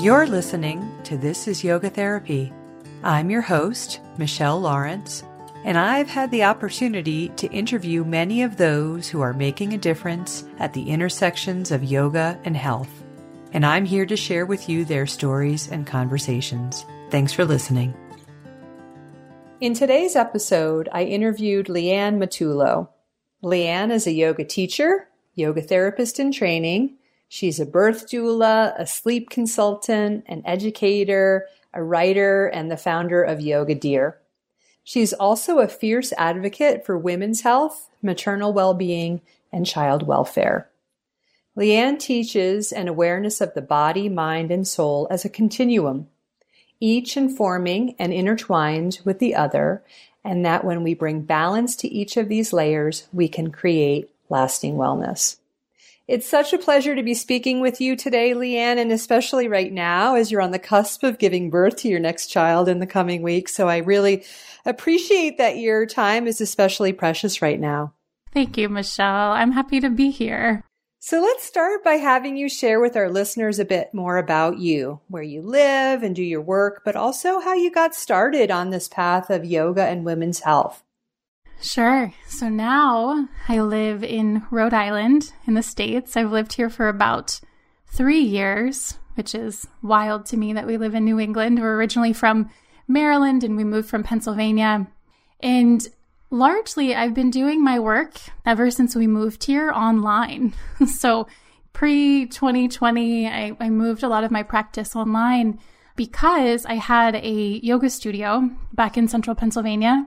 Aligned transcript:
You're 0.00 0.28
listening 0.28 0.88
to 1.02 1.16
This 1.16 1.48
is 1.48 1.64
Yoga 1.64 1.90
Therapy. 1.90 2.52
I'm 3.02 3.30
your 3.30 3.40
host, 3.40 3.98
Michelle 4.16 4.60
Lawrence, 4.60 5.24
and 5.64 5.76
I've 5.76 6.06
had 6.06 6.30
the 6.30 6.44
opportunity 6.44 7.30
to 7.30 7.50
interview 7.50 8.04
many 8.04 8.44
of 8.44 8.58
those 8.58 9.08
who 9.08 9.20
are 9.20 9.32
making 9.32 9.72
a 9.72 9.78
difference 9.78 10.44
at 10.60 10.72
the 10.72 10.88
intersections 10.88 11.72
of 11.72 11.82
yoga 11.82 12.38
and 12.44 12.56
health. 12.56 13.02
And 13.52 13.66
I'm 13.66 13.84
here 13.84 14.06
to 14.06 14.16
share 14.16 14.46
with 14.46 14.68
you 14.68 14.84
their 14.84 15.04
stories 15.04 15.68
and 15.68 15.84
conversations. 15.84 16.86
Thanks 17.10 17.32
for 17.32 17.44
listening. 17.44 17.92
In 19.60 19.74
today's 19.74 20.14
episode, 20.14 20.88
I 20.92 21.06
interviewed 21.06 21.66
Leanne 21.66 22.18
Matullo. 22.18 22.90
Leanne 23.42 23.90
is 23.90 24.06
a 24.06 24.12
yoga 24.12 24.44
teacher, 24.44 25.08
yoga 25.34 25.60
therapist 25.60 26.20
in 26.20 26.30
training. 26.30 26.97
She's 27.28 27.60
a 27.60 27.66
birth 27.66 28.08
doula, 28.08 28.74
a 28.78 28.86
sleep 28.86 29.30
consultant, 29.30 30.24
an 30.26 30.42
educator, 30.46 31.46
a 31.74 31.82
writer, 31.82 32.46
and 32.46 32.70
the 32.70 32.76
founder 32.76 33.22
of 33.22 33.40
Yoga 33.40 33.74
Deer. 33.74 34.18
She's 34.82 35.12
also 35.12 35.58
a 35.58 35.68
fierce 35.68 36.14
advocate 36.16 36.86
for 36.86 36.96
women's 36.96 37.42
health, 37.42 37.90
maternal 38.00 38.54
well-being, 38.54 39.20
and 39.52 39.66
child 39.66 40.06
welfare. 40.06 40.70
Leanne 41.56 41.98
teaches 41.98 42.72
an 42.72 42.88
awareness 42.88 43.40
of 43.40 43.52
the 43.52 43.60
body, 43.60 44.08
mind, 44.08 44.50
and 44.50 44.66
soul 44.66 45.08
as 45.10 45.24
a 45.24 45.28
continuum, 45.28 46.08
each 46.80 47.16
informing 47.16 47.96
and 47.98 48.12
intertwined 48.12 49.00
with 49.04 49.18
the 49.18 49.34
other, 49.34 49.82
and 50.24 50.46
that 50.46 50.64
when 50.64 50.82
we 50.82 50.94
bring 50.94 51.22
balance 51.22 51.74
to 51.76 51.88
each 51.88 52.16
of 52.16 52.28
these 52.28 52.52
layers, 52.52 53.08
we 53.12 53.28
can 53.28 53.50
create 53.50 54.08
lasting 54.28 54.74
wellness. 54.74 55.37
It's 56.08 56.26
such 56.26 56.54
a 56.54 56.58
pleasure 56.58 56.94
to 56.94 57.02
be 57.02 57.12
speaking 57.12 57.60
with 57.60 57.82
you 57.82 57.94
today, 57.94 58.32
Leanne, 58.32 58.78
and 58.78 58.90
especially 58.90 59.46
right 59.46 59.70
now 59.70 60.14
as 60.14 60.30
you're 60.30 60.40
on 60.40 60.52
the 60.52 60.58
cusp 60.58 61.02
of 61.02 61.18
giving 61.18 61.50
birth 61.50 61.76
to 61.76 61.88
your 61.88 62.00
next 62.00 62.28
child 62.28 62.66
in 62.66 62.78
the 62.78 62.86
coming 62.86 63.20
weeks. 63.20 63.54
So 63.54 63.68
I 63.68 63.76
really 63.78 64.24
appreciate 64.64 65.36
that 65.36 65.58
your 65.58 65.84
time 65.84 66.26
is 66.26 66.40
especially 66.40 66.94
precious 66.94 67.42
right 67.42 67.60
now. 67.60 67.92
Thank 68.32 68.56
you, 68.56 68.70
Michelle. 68.70 69.32
I'm 69.32 69.52
happy 69.52 69.80
to 69.80 69.90
be 69.90 70.10
here. 70.10 70.64
So 70.98 71.20
let's 71.20 71.44
start 71.44 71.84
by 71.84 71.94
having 71.94 72.38
you 72.38 72.48
share 72.48 72.80
with 72.80 72.96
our 72.96 73.10
listeners 73.10 73.58
a 73.58 73.66
bit 73.66 73.92
more 73.92 74.16
about 74.16 74.58
you, 74.58 75.00
where 75.08 75.22
you 75.22 75.42
live 75.42 76.02
and 76.02 76.16
do 76.16 76.22
your 76.22 76.40
work, 76.40 76.80
but 76.86 76.96
also 76.96 77.38
how 77.38 77.52
you 77.52 77.70
got 77.70 77.94
started 77.94 78.50
on 78.50 78.70
this 78.70 78.88
path 78.88 79.28
of 79.28 79.44
yoga 79.44 79.84
and 79.84 80.06
women's 80.06 80.40
health. 80.40 80.82
Sure. 81.60 82.12
So 82.26 82.48
now 82.48 83.28
I 83.48 83.60
live 83.60 84.04
in 84.04 84.44
Rhode 84.50 84.74
Island 84.74 85.32
in 85.46 85.54
the 85.54 85.62
States. 85.62 86.16
I've 86.16 86.30
lived 86.30 86.52
here 86.52 86.70
for 86.70 86.88
about 86.88 87.40
three 87.86 88.20
years, 88.20 88.98
which 89.14 89.34
is 89.34 89.66
wild 89.82 90.24
to 90.26 90.36
me 90.36 90.52
that 90.52 90.66
we 90.66 90.76
live 90.76 90.94
in 90.94 91.04
New 91.04 91.18
England. 91.18 91.58
We're 91.58 91.76
originally 91.76 92.12
from 92.12 92.50
Maryland 92.86 93.42
and 93.42 93.56
we 93.56 93.64
moved 93.64 93.88
from 93.88 94.04
Pennsylvania. 94.04 94.86
And 95.40 95.86
largely, 96.30 96.94
I've 96.94 97.14
been 97.14 97.30
doing 97.30 97.62
my 97.62 97.80
work 97.80 98.20
ever 98.46 98.70
since 98.70 98.94
we 98.94 99.08
moved 99.08 99.44
here 99.44 99.70
online. 99.70 100.54
so 100.86 101.26
pre 101.72 102.26
2020, 102.26 103.26
I, 103.26 103.56
I 103.58 103.68
moved 103.68 104.04
a 104.04 104.08
lot 104.08 104.22
of 104.22 104.30
my 104.30 104.44
practice 104.44 104.94
online 104.94 105.58
because 105.96 106.64
I 106.66 106.74
had 106.74 107.16
a 107.16 107.60
yoga 107.64 107.90
studio 107.90 108.48
back 108.72 108.96
in 108.96 109.08
central 109.08 109.34
Pennsylvania 109.34 110.06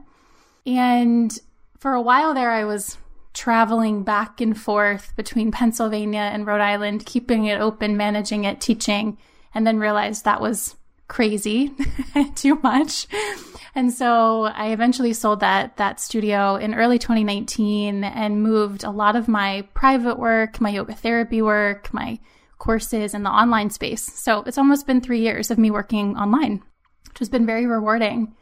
and 0.66 1.38
for 1.78 1.94
a 1.94 2.02
while 2.02 2.34
there, 2.34 2.52
I 2.52 2.66
was 2.66 2.98
traveling 3.34 4.04
back 4.04 4.42
and 4.42 4.60
forth 4.60 5.16
between 5.16 5.52
Pennsylvania 5.52 6.20
and 6.20 6.46
Rhode 6.46 6.62
Island, 6.62 7.06
keeping 7.06 7.46
it 7.46 7.60
open, 7.60 7.98
managing 7.98 8.44
it, 8.44 8.62
teaching, 8.62 9.18
and 9.54 9.66
then 9.66 9.80
realized 9.80 10.26
that 10.26 10.42
was 10.42 10.76
crazy, 11.08 11.74
too 12.36 12.60
much. 12.64 13.08
And 13.74 13.92
so 13.92 14.44
I 14.44 14.72
eventually 14.72 15.14
sold 15.14 15.40
that 15.40 15.78
that 15.78 16.00
studio 16.00 16.56
in 16.56 16.74
early 16.74 17.00
2019 17.00 18.04
and 18.04 18.44
moved 18.44 18.84
a 18.84 18.92
lot 18.92 19.16
of 19.16 19.28
my 19.28 19.68
private 19.74 20.20
work, 20.20 20.60
my 20.60 20.70
yoga 20.70 20.94
therapy 20.94 21.42
work, 21.42 21.94
my 21.94 22.20
courses 22.60 23.14
in 23.14 23.24
the 23.24 23.30
online 23.30 23.70
space. 23.70 24.04
So 24.04 24.44
it's 24.44 24.58
almost 24.58 24.88
been 24.88 25.02
3 25.02 25.20
years 25.20 25.52
of 25.52 25.58
me 25.58 25.72
working 25.72 26.16
online, 26.18 26.62
which 27.08 27.20
has 27.20 27.30
been 27.30 27.46
very 27.46 27.66
rewarding. 27.66 28.36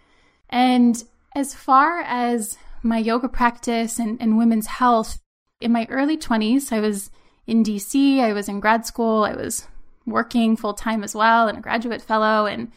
And 0.49 1.01
as 1.35 1.53
far 1.53 2.01
as 2.01 2.57
my 2.81 2.97
yoga 2.97 3.27
practice 3.27 3.99
and, 3.99 4.21
and 4.21 4.37
women's 4.37 4.67
health, 4.67 5.19
in 5.61 5.71
my 5.71 5.85
early 5.89 6.17
20s, 6.17 6.71
I 6.71 6.79
was 6.79 7.11
in 7.45 7.63
DC, 7.63 8.19
I 8.19 8.33
was 8.33 8.47
in 8.47 8.59
grad 8.59 8.85
school, 8.85 9.23
I 9.23 9.33
was 9.33 9.67
working 10.05 10.55
full 10.55 10.73
time 10.73 11.03
as 11.03 11.15
well, 11.15 11.47
and 11.47 11.57
a 11.57 11.61
graduate 11.61 12.01
fellow. 12.01 12.45
And 12.45 12.71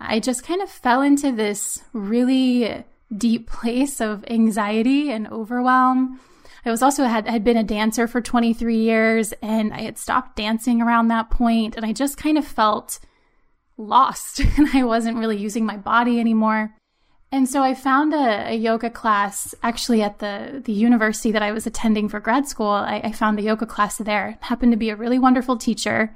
I 0.00 0.20
just 0.20 0.44
kind 0.44 0.62
of 0.62 0.70
fell 0.70 1.02
into 1.02 1.32
this 1.32 1.82
really 1.92 2.84
deep 3.16 3.48
place 3.50 4.00
of 4.00 4.24
anxiety 4.28 5.10
and 5.10 5.28
overwhelm. 5.28 6.20
I 6.64 6.70
was 6.70 6.82
also 6.82 7.04
had, 7.04 7.28
had 7.28 7.44
been 7.44 7.56
a 7.56 7.62
dancer 7.62 8.08
for 8.08 8.20
23 8.20 8.76
years 8.76 9.32
and 9.40 9.72
I 9.72 9.82
had 9.82 9.98
stopped 9.98 10.34
dancing 10.34 10.82
around 10.82 11.08
that 11.08 11.30
point 11.30 11.76
and 11.76 11.86
I 11.86 11.92
just 11.92 12.18
kind 12.18 12.36
of 12.36 12.44
felt 12.44 12.98
lost 13.78 14.40
and 14.58 14.68
I 14.74 14.82
wasn't 14.82 15.18
really 15.18 15.36
using 15.36 15.64
my 15.64 15.76
body 15.76 16.18
anymore. 16.18 16.74
And 17.32 17.48
so 17.48 17.62
I 17.62 17.74
found 17.74 18.14
a, 18.14 18.52
a, 18.52 18.54
yoga 18.54 18.88
class 18.88 19.54
actually 19.62 20.00
at 20.00 20.20
the, 20.20 20.62
the 20.64 20.72
university 20.72 21.32
that 21.32 21.42
I 21.42 21.50
was 21.50 21.66
attending 21.66 22.08
for 22.08 22.20
grad 22.20 22.46
school. 22.46 22.68
I, 22.68 23.00
I 23.02 23.12
found 23.12 23.38
a 23.38 23.42
yoga 23.42 23.66
class 23.66 23.98
there. 23.98 24.38
Happened 24.42 24.72
to 24.72 24.78
be 24.78 24.90
a 24.90 24.96
really 24.96 25.18
wonderful 25.18 25.56
teacher. 25.56 26.14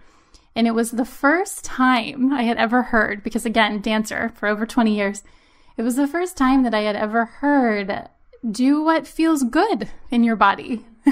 And 0.55 0.67
it 0.67 0.75
was 0.75 0.93
the 0.93 1.05
first 1.05 1.65
time 1.65 2.33
I 2.33 2.45
had 2.45 2.59
ever 2.59 2.83
heard, 2.83 3.23
because 3.23 3.45
again, 3.45 3.81
dancer 3.81 4.33
for 4.37 4.47
over 4.49 4.67
20 4.67 4.95
years, 4.95 5.23
it 5.77 5.83
was 5.83 5.97
the 5.97 6.07
first 6.09 6.37
time 6.37 6.63
that 6.63 6.75
I 6.75 6.83
had 6.83 6.97
ever 6.97 7.25
heard 7.25 8.09
do 8.49 8.83
what 8.83 9.07
feels 9.07 9.43
good 9.43 9.89
in 10.11 10.25
your 10.25 10.37
body. 10.37 10.87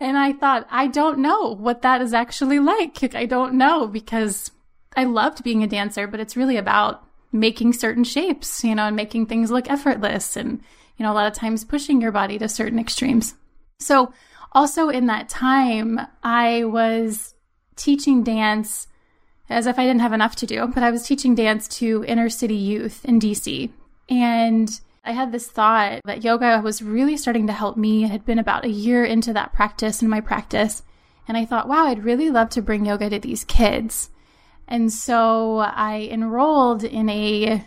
and 0.00 0.18
I 0.18 0.32
thought, 0.32 0.66
I 0.70 0.86
don't 0.86 1.18
know 1.18 1.54
what 1.54 1.82
that 1.82 2.00
is 2.00 2.12
actually 2.12 2.58
like. 2.58 3.14
I 3.14 3.26
don't 3.26 3.54
know 3.54 3.86
because 3.86 4.50
I 4.96 5.04
loved 5.04 5.44
being 5.44 5.62
a 5.62 5.68
dancer, 5.68 6.06
but 6.06 6.20
it's 6.20 6.36
really 6.36 6.56
about 6.56 7.04
making 7.34 7.72
certain 7.72 8.04
shapes, 8.04 8.62
you 8.64 8.74
know, 8.74 8.86
and 8.86 8.96
making 8.96 9.26
things 9.26 9.50
look 9.50 9.68
effortless 9.68 10.36
and, 10.36 10.60
you 10.96 11.04
know, 11.04 11.12
a 11.12 11.14
lot 11.14 11.26
of 11.26 11.34
times 11.34 11.64
pushing 11.64 12.00
your 12.00 12.12
body 12.12 12.38
to 12.38 12.48
certain 12.48 12.78
extremes. 12.78 13.34
So, 13.80 14.12
also 14.52 14.88
in 14.88 15.06
that 15.06 15.28
time, 15.28 16.00
I 16.22 16.62
was 16.64 17.34
teaching 17.74 18.22
dance 18.22 18.86
as 19.50 19.66
if 19.66 19.78
I 19.78 19.84
didn't 19.84 20.00
have 20.00 20.12
enough 20.12 20.36
to 20.36 20.46
do, 20.46 20.68
but 20.68 20.84
I 20.84 20.92
was 20.92 21.02
teaching 21.02 21.34
dance 21.34 21.66
to 21.78 22.04
inner 22.06 22.30
city 22.30 22.54
youth 22.54 23.04
in 23.04 23.18
DC. 23.18 23.70
And 24.08 24.80
I 25.04 25.12
had 25.12 25.32
this 25.32 25.50
thought 25.50 26.00
that 26.04 26.22
yoga 26.22 26.60
was 26.62 26.82
really 26.82 27.16
starting 27.16 27.48
to 27.48 27.52
help 27.52 27.76
me. 27.76 28.04
It 28.04 28.10
had 28.10 28.24
been 28.24 28.38
about 28.38 28.64
a 28.64 28.70
year 28.70 29.04
into 29.04 29.32
that 29.32 29.52
practice 29.52 30.00
in 30.02 30.08
my 30.08 30.20
practice. 30.20 30.82
And 31.26 31.36
I 31.36 31.44
thought, 31.44 31.68
wow, 31.68 31.86
I'd 31.86 32.04
really 32.04 32.30
love 32.30 32.50
to 32.50 32.62
bring 32.62 32.86
yoga 32.86 33.10
to 33.10 33.18
these 33.18 33.44
kids. 33.44 34.10
And 34.66 34.92
so 34.92 35.58
I 35.58 36.08
enrolled 36.10 36.84
in 36.84 37.08
a 37.08 37.64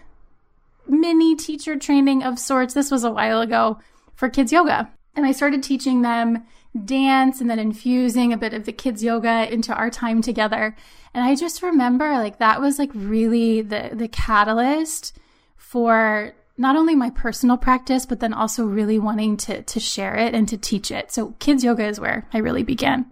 mini 0.88 1.36
teacher 1.36 1.78
training 1.78 2.24
of 2.24 2.40
sorts. 2.40 2.74
This 2.74 2.92
was 2.92 3.04
a 3.04 3.12
while 3.12 3.42
ago 3.42 3.80
for 4.16 4.30
kids 4.30 4.52
yoga. 4.52 4.90
And 5.16 5.26
I 5.26 5.32
started 5.32 5.64
teaching 5.64 6.02
them 6.02 6.44
dance 6.86 7.42
and 7.42 7.50
then 7.50 7.60
infusing 7.60 8.32
a 8.34 8.38
bit 8.38 8.54
of 8.54 8.66
the 8.66 8.72
kids 8.72 9.04
yoga 9.04 9.52
into 9.52 9.74
our 9.74 9.90
time 9.90 10.22
together. 10.22 10.76
And 11.14 11.24
I 11.24 11.36
just 11.36 11.64
remember 11.64 12.14
like 12.14 12.40
that 12.40 12.62
was 12.62 12.78
like 12.78 12.92
really 12.94 13.62
the 13.62 13.92
the 13.94 14.08
catalyst 14.08 15.18
for 15.56 16.34
not 16.58 16.76
only 16.76 16.96
my 16.96 17.10
personal 17.10 17.58
practice 17.58 18.06
but 18.06 18.20
then 18.20 18.34
also 18.34 18.66
really 18.66 19.00
wanting 19.00 19.38
to 19.38 19.64
to 19.64 19.80
share 19.80 20.16
it 20.16 20.36
and 20.36 20.48
to 20.50 20.58
teach 20.58 20.92
it. 20.92 21.12
So 21.12 21.34
kids 21.40 21.64
yoga 21.64 21.86
is 21.86 22.00
where 22.00 22.28
I 22.34 22.40
really 22.40 22.64
began. 22.64 23.12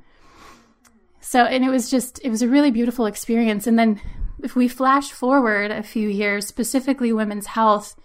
So, 1.25 1.45
and 1.45 1.65
it 1.65 1.71
was 1.71 1.89
just, 1.89 2.19
it 2.23 2.29
was 2.29 2.43
a 2.43 2.47
really 2.47 2.69
beautiful 2.69 3.07
experience. 3.07 3.65
And 3.65 3.79
then 3.79 3.99
if 4.43 4.55
we 4.55 4.67
flash 4.67 5.11
forward 5.11 5.71
a 5.71 5.81
few 5.81 6.07
years, 6.07 6.45
specifically 6.45 7.11
women's 7.11 7.47
health, 7.47 7.95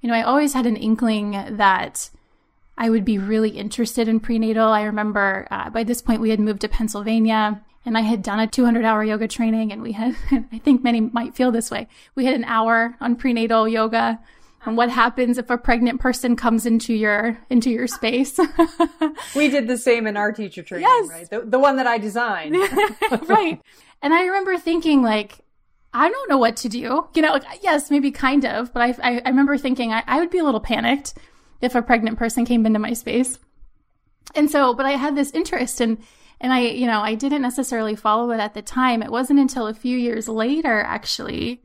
you 0.00 0.08
know, 0.08 0.14
I 0.14 0.22
always 0.22 0.54
had 0.54 0.64
an 0.64 0.78
inkling 0.78 1.32
that 1.58 2.08
I 2.78 2.88
would 2.88 3.04
be 3.04 3.18
really 3.18 3.50
interested 3.50 4.08
in 4.08 4.18
prenatal. 4.18 4.68
I 4.68 4.84
remember 4.84 5.46
uh, 5.50 5.68
by 5.68 5.84
this 5.84 6.00
point 6.00 6.22
we 6.22 6.30
had 6.30 6.40
moved 6.40 6.62
to 6.62 6.68
Pennsylvania 6.68 7.62
and 7.84 7.98
I 7.98 8.00
had 8.00 8.22
done 8.22 8.40
a 8.40 8.46
200 8.46 8.82
hour 8.82 9.04
yoga 9.04 9.28
training 9.28 9.72
and 9.72 9.82
we 9.82 9.92
had, 9.92 10.16
I 10.30 10.58
think 10.58 10.82
many 10.82 11.02
might 11.02 11.34
feel 11.34 11.52
this 11.52 11.70
way. 11.70 11.86
We 12.14 12.24
had 12.24 12.34
an 12.34 12.44
hour 12.44 12.96
on 12.98 13.14
prenatal 13.14 13.68
yoga 13.68 14.20
and 14.64 14.76
what 14.76 14.90
happens 14.90 15.38
if 15.38 15.48
a 15.50 15.56
pregnant 15.56 16.00
person 16.00 16.36
comes 16.36 16.66
into 16.66 16.92
your 16.92 17.38
into 17.48 17.70
your 17.70 17.86
space. 17.86 18.38
we 19.34 19.48
did 19.48 19.68
the 19.68 19.78
same 19.78 20.06
in 20.06 20.16
our 20.16 20.32
teacher 20.32 20.62
training, 20.62 20.86
yes. 20.86 21.08
right? 21.08 21.30
The, 21.30 21.40
the 21.42 21.58
one 21.58 21.76
that 21.76 21.86
I 21.86 21.98
designed. 21.98 22.56
right. 23.28 23.60
And 24.02 24.14
I 24.14 24.24
remember 24.24 24.58
thinking 24.58 25.02
like 25.02 25.38
I 25.92 26.08
don't 26.08 26.28
know 26.30 26.38
what 26.38 26.56
to 26.58 26.68
do. 26.68 27.08
You 27.14 27.22
know, 27.22 27.32
like, 27.32 27.44
yes, 27.62 27.90
maybe 27.90 28.10
kind 28.10 28.44
of, 28.44 28.72
but 28.72 28.82
I, 28.82 28.88
I, 29.02 29.22
I 29.24 29.28
remember 29.28 29.58
thinking 29.58 29.92
I, 29.92 30.04
I 30.06 30.20
would 30.20 30.30
be 30.30 30.38
a 30.38 30.44
little 30.44 30.60
panicked 30.60 31.14
if 31.60 31.74
a 31.74 31.82
pregnant 31.82 32.18
person 32.18 32.44
came 32.44 32.64
into 32.64 32.78
my 32.78 32.92
space. 32.92 33.38
And 34.34 34.50
so, 34.50 34.72
but 34.74 34.86
I 34.86 34.92
had 34.92 35.16
this 35.16 35.32
interest 35.32 35.80
in, 35.80 35.98
And 36.40 36.52
I, 36.52 36.60
you 36.60 36.86
know, 36.86 37.00
I 37.00 37.14
didn't 37.16 37.42
necessarily 37.42 37.96
follow 37.96 38.30
it 38.30 38.38
at 38.38 38.54
the 38.54 38.62
time. 38.62 39.02
It 39.02 39.10
wasn't 39.10 39.40
until 39.40 39.66
a 39.66 39.74
few 39.74 39.98
years 39.98 40.28
later, 40.28 40.80
actually, 40.80 41.62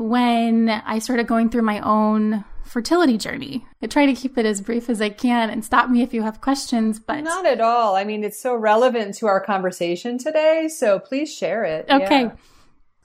when 0.00 0.70
I 0.70 0.98
started 0.98 1.26
going 1.26 1.50
through 1.50 1.62
my 1.62 1.78
own 1.80 2.42
fertility 2.64 3.18
journey. 3.18 3.66
I 3.82 3.86
try 3.86 4.06
to 4.06 4.14
keep 4.14 4.38
it 4.38 4.46
as 4.46 4.62
brief 4.62 4.88
as 4.88 5.02
I 5.02 5.10
can 5.10 5.50
and 5.50 5.62
stop 5.62 5.90
me 5.90 6.00
if 6.00 6.14
you 6.14 6.22
have 6.22 6.40
questions, 6.40 6.98
but 6.98 7.20
not 7.20 7.44
at 7.44 7.60
all. 7.60 7.96
I 7.96 8.04
mean, 8.04 8.24
it's 8.24 8.40
so 8.40 8.54
relevant 8.54 9.16
to 9.16 9.26
our 9.26 9.40
conversation 9.40 10.16
today, 10.16 10.68
so 10.68 10.98
please 10.98 11.34
share 11.34 11.64
it. 11.64 11.90
Okay. 11.90 12.22
Yeah. 12.22 12.32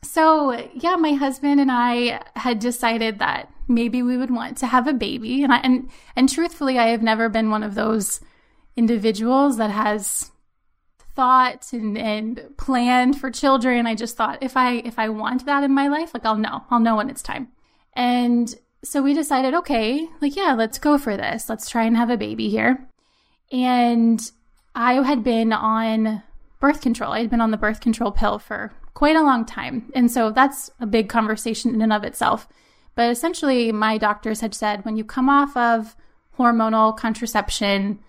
So, 0.04 0.70
yeah, 0.74 0.96
my 0.96 1.14
husband 1.14 1.60
and 1.60 1.72
I 1.72 2.22
had 2.36 2.60
decided 2.60 3.20
that 3.20 3.52
maybe 3.68 4.02
we 4.02 4.18
would 4.18 4.32
want 4.32 4.58
to 4.60 4.68
have 4.68 4.88
a 4.88 4.94
baby, 4.94 5.44
and 5.44 5.52
I, 5.52 5.58
and 5.58 5.90
and 6.16 6.30
truthfully, 6.30 6.80
I 6.80 6.88
have 6.88 7.02
never 7.02 7.28
been 7.28 7.50
one 7.50 7.64
of 7.64 7.76
those 7.76 8.22
individuals 8.78 9.58
that 9.58 9.72
has 9.72 10.32
thought 11.16 11.72
and, 11.72 11.98
and 11.98 12.50
planned 12.58 13.20
for 13.20 13.32
children. 13.32 13.88
I 13.88 13.96
just 13.96 14.18
thought 14.18 14.40
if 14.42 14.58
I 14.58 14.76
if 14.78 15.00
I 15.00 15.10
want 15.10 15.46
that 15.46 15.64
in 15.64 15.72
my 15.72 15.88
life, 15.88 16.14
like 16.14 16.26
I'll 16.26 16.38
know. 16.38 16.64
I'll 16.70 16.80
know 16.80 16.98
when 16.98 17.10
it's 17.10 17.24
time. 17.24 17.50
And 17.94 18.54
so 18.84 19.02
we 19.02 19.14
decided, 19.14 19.54
okay, 19.54 20.08
like 20.22 20.36
yeah, 20.36 20.54
let's 20.54 20.78
go 20.78 20.98
for 20.98 21.18
this. 21.18 21.50
Let's 21.50 21.70
try 21.70 21.86
and 21.86 21.98
have 21.98 22.10
a 22.10 22.18
baby 22.18 22.50
here. 22.50 22.88
And 23.52 24.22
I 24.76 24.96
had 24.96 25.24
been 25.24 25.54
on 25.54 26.22
birth 26.60 26.82
control. 26.82 27.14
I 27.14 27.22
had 27.22 27.30
been 27.30 27.42
on 27.42 27.52
the 27.52 27.58
birth 27.58 27.80
control 27.80 28.12
pill 28.12 28.40
for 28.40 28.74
quite 28.94 29.16
a 29.16 29.24
long 29.24 29.46
time. 29.46 29.92
And 29.94 30.12
so 30.12 30.32
that's 30.32 30.70
a 30.80 30.86
big 30.86 31.10
conversation 31.10 31.74
in 31.74 31.82
and 31.82 31.94
of 31.94 32.04
itself. 32.04 32.48
But 32.96 33.12
essentially, 33.12 33.72
my 33.72 33.98
doctors 33.98 34.42
had 34.42 34.54
said 34.54 34.84
when 34.84 34.98
you 34.98 35.04
come 35.04 35.30
off 35.30 35.56
of 35.56 35.96
hormonal 36.38 36.98
contraception, 36.98 38.00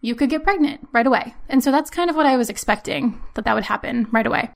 you 0.00 0.14
could 0.14 0.30
get 0.30 0.44
pregnant 0.44 0.88
right 0.92 1.06
away. 1.06 1.34
And 1.48 1.62
so 1.62 1.70
that's 1.70 1.90
kind 1.90 2.10
of 2.10 2.16
what 2.16 2.26
I 2.26 2.36
was 2.36 2.50
expecting 2.50 3.20
that 3.34 3.44
that 3.44 3.54
would 3.54 3.64
happen 3.64 4.06
right 4.10 4.26
away. 4.26 4.50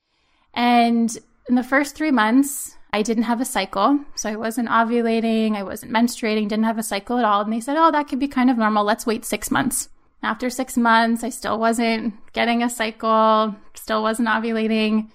And 0.55 1.17
in 1.49 1.55
the 1.55 1.63
first 1.63 1.97
three 1.97 2.11
months, 2.11 2.77
I 2.93 3.03
didn't 3.03 3.25
have 3.25 3.41
a 3.41 3.45
cycle. 3.45 4.01
So 4.15 4.29
I 4.29 4.37
wasn't 4.37 4.69
ovulating, 4.69 5.57
I 5.57 5.63
wasn't 5.63 5.93
menstruating, 5.93 6.49
didn't 6.49 6.65
have 6.65 6.79
a 6.79 6.83
cycle 6.83 7.19
at 7.19 7.25
all. 7.25 7.41
And 7.43 7.53
they 7.53 7.61
said, 7.61 7.77
oh, 7.79 7.91
that 7.91 8.09
could 8.09 8.19
be 8.19 8.29
kind 8.29 8.51
of 8.51 8.59
normal. 8.59 8.85
Let's 8.85 9.07
wait 9.07 9.25
six 9.25 9.51
months. 9.51 9.89
After 10.23 10.51
six 10.51 10.77
months, 10.77 11.25
I 11.25 11.31
still 11.31 11.59
wasn't 11.59 12.15
getting 12.33 12.63
a 12.63 12.69
cycle, 12.69 13.55
still 13.75 14.03
wasn't 14.03 14.29
ovulating. 14.29 15.11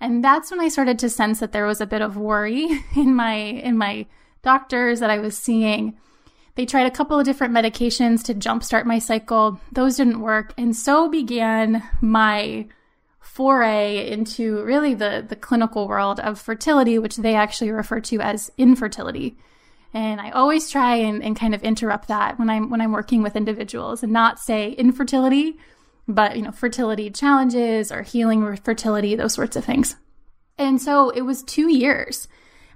And 0.00 0.24
that's 0.24 0.50
when 0.50 0.60
I 0.60 0.68
started 0.68 0.98
to 0.98 1.08
sense 1.08 1.40
that 1.40 1.52
there 1.52 1.66
was 1.66 1.80
a 1.80 1.86
bit 1.86 2.02
of 2.02 2.16
worry 2.16 2.68
in 2.96 3.14
my 3.14 3.34
in 3.34 3.78
my 3.78 4.06
doctors 4.42 5.00
that 5.00 5.10
I 5.10 5.18
was 5.18 5.36
seeing 5.36 5.98
they 6.60 6.66
tried 6.66 6.86
a 6.86 6.90
couple 6.90 7.18
of 7.18 7.24
different 7.24 7.54
medications 7.54 8.22
to 8.22 8.34
jumpstart 8.34 8.84
my 8.84 8.98
cycle. 8.98 9.58
Those 9.72 9.96
didn't 9.96 10.20
work. 10.20 10.52
And 10.58 10.76
so 10.76 11.08
began 11.08 11.82
my 12.02 12.66
foray 13.18 14.10
into 14.10 14.62
really 14.64 14.92
the, 14.92 15.24
the 15.26 15.36
clinical 15.36 15.88
world 15.88 16.20
of 16.20 16.38
fertility, 16.38 16.98
which 16.98 17.16
they 17.16 17.34
actually 17.34 17.70
refer 17.70 17.98
to 18.00 18.20
as 18.20 18.52
infertility. 18.58 19.38
And 19.94 20.20
I 20.20 20.32
always 20.32 20.68
try 20.68 20.96
and, 20.96 21.22
and 21.22 21.34
kind 21.34 21.54
of 21.54 21.62
interrupt 21.62 22.08
that 22.08 22.38
when 22.38 22.50
I'm 22.50 22.68
when 22.68 22.82
I'm 22.82 22.92
working 22.92 23.22
with 23.22 23.36
individuals 23.36 24.02
and 24.02 24.12
not 24.12 24.38
say 24.38 24.72
infertility, 24.72 25.56
but 26.06 26.36
you 26.36 26.42
know, 26.42 26.52
fertility 26.52 27.08
challenges 27.08 27.90
or 27.90 28.02
healing 28.02 28.54
fertility, 28.56 29.16
those 29.16 29.32
sorts 29.32 29.56
of 29.56 29.64
things. 29.64 29.96
And 30.58 30.78
so 30.78 31.08
it 31.08 31.22
was 31.22 31.42
two 31.42 31.72
years. 31.72 32.28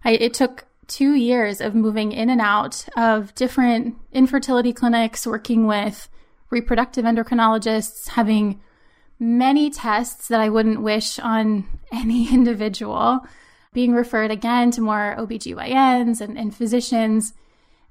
I, 0.03 0.13
it 0.13 0.33
took 0.33 0.65
two 0.89 1.15
years 1.15 1.61
of 1.61 1.75
moving 1.75 2.13
in 2.13 2.31
and 2.31 2.41
out 2.41 2.87
of 2.97 3.35
different 3.35 3.97
infertility 4.13 4.73
clinics, 4.73 5.27
working 5.27 5.67
with 5.67 6.09
reproductive 6.51 7.05
endocrinologists, 7.05 8.09
having 8.09 8.61
many 9.19 9.71
tests 9.71 10.29
that 10.29 10.41
I 10.41 10.49
wouldn't 10.49 10.83
wish 10.83 11.19
on 11.19 11.67
any 11.93 12.33
individual, 12.33 13.21
being 13.73 13.93
referred 13.93 14.31
again 14.31 14.71
to 14.73 14.81
more 14.81 15.17
OBGYNs 15.19 16.21
and, 16.21 16.39
and 16.39 16.55
physicians. 16.55 17.35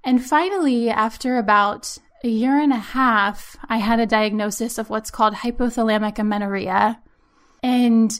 And 0.04 0.24
finally, 0.24 0.90
after 0.90 1.38
about 1.38 1.98
a 2.24 2.30
year 2.30 2.58
and 2.60 2.72
a 2.72 2.78
half, 2.78 3.58
I 3.68 3.78
had 3.78 4.00
a 4.00 4.06
diagnosis 4.06 4.78
of 4.78 4.90
what's 4.90 5.12
called 5.12 5.34
hypothalamic 5.36 6.20
amenorrhea. 6.20 7.02
And 7.62 8.18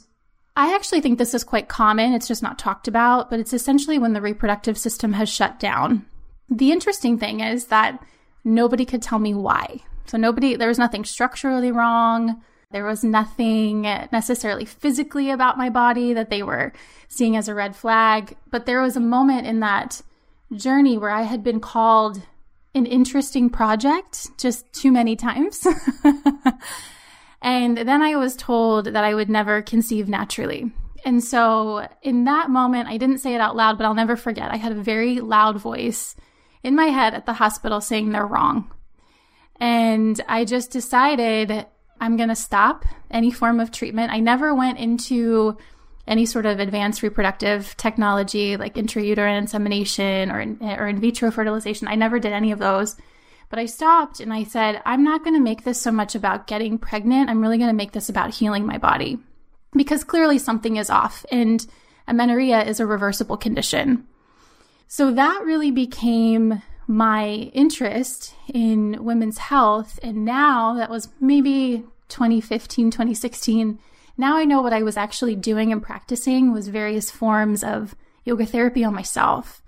I 0.56 0.76
actually 0.76 1.02
think 1.02 1.18
this 1.18 1.34
is 1.34 1.44
quite 1.44 1.68
common. 1.68 2.14
It's 2.14 2.28
just 2.28 2.44
not 2.44 2.60
talked 2.60 2.88
about, 2.88 3.30
but 3.30 3.40
it's 3.40 3.54
essentially 3.54 3.98
when 3.98 4.14
the 4.14 4.22
reproductive 4.22 4.78
system 4.78 5.14
has 5.14 5.30
shut 5.30 5.60
down. 5.60 6.06
The 6.50 6.72
interesting 6.72 7.18
thing 7.18 7.40
is 7.40 7.66
that 7.66 8.04
nobody 8.44 8.86
could 8.86 9.02
tell 9.02 9.20
me 9.20 9.34
why. 9.34 9.80
So, 10.06 10.18
nobody, 10.18 10.56
there 10.56 10.68
was 10.68 10.78
nothing 10.78 11.06
structurally 11.06 11.72
wrong. 11.72 12.44
There 12.72 12.86
was 12.86 13.04
nothing 13.04 13.82
necessarily 13.82 14.66
physically 14.66 15.32
about 15.32 15.58
my 15.58 15.70
body 15.70 16.14
that 16.14 16.30
they 16.30 16.44
were 16.44 16.74
seeing 17.08 17.36
as 17.36 17.48
a 17.48 17.56
red 17.56 17.76
flag. 17.76 18.36
But 18.52 18.66
there 18.66 18.82
was 18.82 18.96
a 18.96 19.00
moment 19.00 19.48
in 19.48 19.60
that 19.62 20.02
journey 20.56 20.98
where 20.98 21.10
I 21.10 21.22
had 21.24 21.44
been 21.44 21.60
called 21.60 22.22
an 22.76 22.86
interesting 22.86 23.50
project 23.50 24.38
just 24.38 24.72
too 24.74 24.92
many 24.92 25.16
times. 25.16 25.66
And 27.44 27.78
then 27.78 28.02
I 28.02 28.16
was 28.16 28.38
told 28.38 28.86
that 28.86 29.04
I 29.04 29.14
would 29.14 29.30
never 29.30 29.62
conceive 29.62 30.08
naturally. 30.08 30.72
And 31.06 31.22
so 31.22 31.86
in 32.02 32.24
that 32.24 32.50
moment, 32.50 32.88
I 32.88 32.98
didn't 32.98 33.18
say 33.18 33.36
it 33.36 33.42
out 33.42 33.58
loud, 33.58 33.78
but 33.78 33.84
I'll 33.84 33.94
never 33.94 34.16
forget. 34.16 34.50
I 34.50 34.56
had 34.56 34.72
a 34.72 34.82
very 34.82 35.20
loud 35.20 35.58
voice 35.58 36.16
in 36.64 36.74
my 36.76 36.86
head 36.86 37.14
at 37.14 37.26
the 37.26 37.34
hospital 37.34 37.82
saying 37.82 38.10
they're 38.12 38.26
wrong. 38.26 38.72
And 39.60 40.20
I 40.30 40.46
just 40.46 40.72
decided 40.72 41.66
I'm 42.00 42.16
going 42.16 42.30
to 42.30 42.36
stop 42.36 42.86
any 43.12 43.30
form 43.30 43.60
of 43.60 43.72
treatment. 43.72 44.14
I 44.14 44.22
never 44.22 44.56
went 44.56 44.80
into 44.80 45.58
any 46.08 46.26
sort 46.26 46.46
of 46.46 46.60
advanced 46.60 47.04
reproductive 47.04 47.76
technology 47.76 48.56
like 48.56 48.76
intrauterine 48.76 49.38
insemination 49.38 50.32
or 50.32 50.40
in, 50.40 50.58
or 50.62 50.88
in 50.88 51.00
vitro 51.00 51.30
fertilization. 51.30 51.90
I 51.90 51.96
never 51.96 52.20
did 52.20 52.32
any 52.32 52.54
of 52.54 52.60
those. 52.60 52.96
But 53.54 53.60
I 53.60 53.68
stopped 53.68 54.20
and 54.20 54.34
I 54.34 54.46
said, 54.46 54.82
I'm 54.84 55.04
not 55.04 55.24
going 55.24 55.36
to 55.36 55.40
make 55.40 55.64
this 55.64 55.80
so 55.80 55.92
much 55.92 56.16
about 56.16 56.48
getting 56.48 56.80
pregnant. 56.80 57.30
I'm 57.30 57.40
really 57.40 57.60
going 57.60 57.70
to 57.70 57.76
make 57.76 57.92
this 57.92 58.10
about 58.10 58.34
healing 58.34 58.66
my 58.66 58.80
body 58.80 59.20
because 59.74 60.04
clearly 60.04 60.40
something 60.40 60.78
is 60.78 60.90
off 60.90 61.24
and 61.32 61.64
amenorrhea 62.08 62.64
is 62.64 62.80
a 62.80 62.88
reversible 62.88 63.38
condition. 63.38 64.08
So 64.88 65.12
that 65.12 65.44
really 65.46 65.70
became 65.70 66.64
my 66.88 67.52
interest 67.54 68.34
in 68.52 69.04
women's 69.04 69.38
health. 69.38 70.00
And 70.02 70.26
now 70.26 70.74
that 70.74 70.90
was 70.90 71.10
maybe 71.20 71.84
2015, 72.08 72.90
2016. 72.90 73.78
Now 74.18 74.36
I 74.36 74.46
know 74.46 74.64
what 74.64 74.74
I 74.74 74.82
was 74.82 74.98
actually 74.98 75.36
doing 75.36 75.72
and 75.72 75.80
practicing 75.80 76.52
was 76.52 76.70
various 76.70 77.12
forms 77.12 77.64
of 77.64 77.94
yoga 78.26 78.48
therapy 78.48 78.84
on 78.84 78.96
myself. 78.96 79.62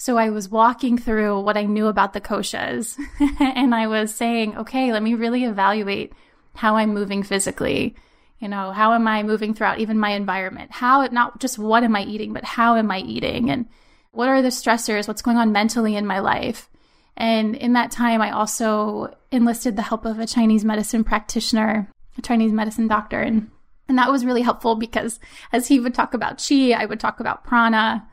So 0.00 0.16
I 0.16 0.30
was 0.30 0.48
walking 0.48 0.96
through 0.96 1.40
what 1.40 1.58
I 1.58 1.64
knew 1.64 1.86
about 1.86 2.14
the 2.14 2.22
koshas 2.22 2.96
and 3.38 3.74
I 3.74 3.86
was 3.86 4.14
saying, 4.14 4.56
okay, 4.56 4.94
let 4.94 5.02
me 5.02 5.12
really 5.12 5.44
evaluate 5.44 6.14
how 6.54 6.76
I'm 6.76 6.94
moving 6.94 7.22
physically. 7.22 7.94
You 8.38 8.48
know, 8.48 8.70
how 8.72 8.94
am 8.94 9.06
I 9.06 9.22
moving 9.22 9.52
throughout 9.52 9.78
even 9.78 9.98
my 9.98 10.12
environment? 10.12 10.70
How, 10.70 11.04
not 11.12 11.38
just 11.38 11.58
what 11.58 11.84
am 11.84 11.94
I 11.94 12.04
eating, 12.04 12.32
but 12.32 12.44
how 12.44 12.76
am 12.76 12.90
I 12.90 13.00
eating? 13.00 13.50
And 13.50 13.66
what 14.12 14.30
are 14.30 14.40
the 14.40 14.48
stressors? 14.48 15.06
What's 15.06 15.20
going 15.20 15.36
on 15.36 15.52
mentally 15.52 15.96
in 15.96 16.06
my 16.06 16.20
life? 16.20 16.70
And 17.14 17.54
in 17.54 17.74
that 17.74 17.90
time, 17.90 18.22
I 18.22 18.30
also 18.30 19.14
enlisted 19.30 19.76
the 19.76 19.82
help 19.82 20.06
of 20.06 20.18
a 20.18 20.26
Chinese 20.26 20.64
medicine 20.64 21.04
practitioner, 21.04 21.90
a 22.16 22.22
Chinese 22.22 22.52
medicine 22.52 22.88
doctor. 22.88 23.20
And, 23.20 23.50
and 23.86 23.98
that 23.98 24.10
was 24.10 24.24
really 24.24 24.40
helpful 24.40 24.76
because 24.76 25.20
as 25.52 25.68
he 25.68 25.78
would 25.78 25.92
talk 25.92 26.14
about 26.14 26.42
chi, 26.42 26.70
I 26.70 26.86
would 26.86 27.00
talk 27.00 27.20
about 27.20 27.44
prana. 27.44 28.06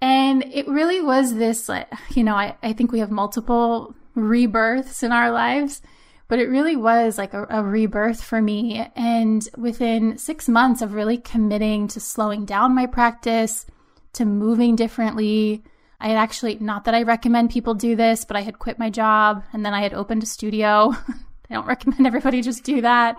And 0.00 0.44
it 0.52 0.68
really 0.68 1.00
was 1.00 1.34
this, 1.34 1.70
you 2.10 2.22
know, 2.22 2.34
I, 2.34 2.56
I 2.62 2.72
think 2.72 2.92
we 2.92 2.98
have 2.98 3.10
multiple 3.10 3.94
rebirths 4.14 5.02
in 5.02 5.12
our 5.12 5.30
lives, 5.30 5.80
but 6.28 6.38
it 6.38 6.48
really 6.48 6.76
was 6.76 7.18
like 7.18 7.34
a, 7.34 7.46
a 7.48 7.62
rebirth 7.62 8.22
for 8.22 8.42
me. 8.42 8.86
And 8.94 9.46
within 9.56 10.18
six 10.18 10.48
months 10.48 10.82
of 10.82 10.92
really 10.92 11.18
committing 11.18 11.88
to 11.88 12.00
slowing 12.00 12.44
down 12.44 12.74
my 12.74 12.86
practice, 12.86 13.66
to 14.14 14.24
moving 14.24 14.76
differently, 14.76 15.62
I 16.00 16.08
had 16.08 16.18
actually, 16.18 16.56
not 16.60 16.84
that 16.84 16.94
I 16.94 17.02
recommend 17.02 17.50
people 17.50 17.74
do 17.74 17.96
this, 17.96 18.24
but 18.24 18.36
I 18.36 18.42
had 18.42 18.58
quit 18.58 18.78
my 18.78 18.90
job 18.90 19.44
and 19.52 19.64
then 19.64 19.72
I 19.72 19.80
had 19.80 19.94
opened 19.94 20.22
a 20.22 20.26
studio. 20.26 20.94
I 21.50 21.54
don't 21.54 21.66
recommend 21.66 22.06
everybody 22.06 22.42
just 22.42 22.64
do 22.64 22.82
that. 22.82 23.16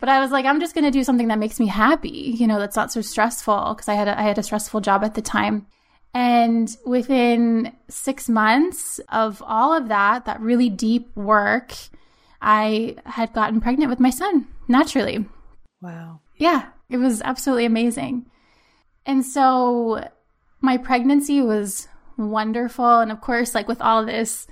But 0.00 0.08
I 0.08 0.20
was 0.20 0.30
like, 0.30 0.44
I'm 0.44 0.60
just 0.60 0.74
going 0.74 0.84
to 0.84 0.90
do 0.90 1.04
something 1.04 1.28
that 1.28 1.38
makes 1.38 1.60
me 1.60 1.66
happy, 1.66 2.34
you 2.38 2.46
know, 2.46 2.58
that's 2.58 2.76
not 2.76 2.92
so 2.92 3.00
stressful 3.00 3.74
because 3.74 3.88
I 3.88 3.94
had 3.94 4.08
a, 4.08 4.18
I 4.18 4.22
had 4.22 4.38
a 4.38 4.42
stressful 4.42 4.80
job 4.80 5.04
at 5.04 5.14
the 5.14 5.22
time. 5.22 5.66
And 6.14 6.74
within 6.86 7.72
six 7.88 8.28
months 8.28 9.00
of 9.08 9.42
all 9.44 9.76
of 9.76 9.88
that, 9.88 10.24
that 10.26 10.40
really 10.40 10.70
deep 10.70 11.14
work, 11.16 11.74
I 12.40 12.96
had 13.04 13.32
gotten 13.32 13.60
pregnant 13.60 13.90
with 13.90 13.98
my 13.98 14.10
son 14.10 14.46
naturally. 14.68 15.26
Wow. 15.82 16.20
Yeah, 16.36 16.66
it 16.88 16.98
was 16.98 17.20
absolutely 17.22 17.64
amazing. 17.64 18.26
And 19.04 19.26
so 19.26 20.08
my 20.60 20.76
pregnancy 20.76 21.42
was 21.42 21.88
wonderful. 22.16 23.00
And 23.00 23.10
of 23.10 23.20
course, 23.20 23.54
like 23.54 23.66
with 23.66 23.82
all 23.82 24.06
this, 24.06 24.46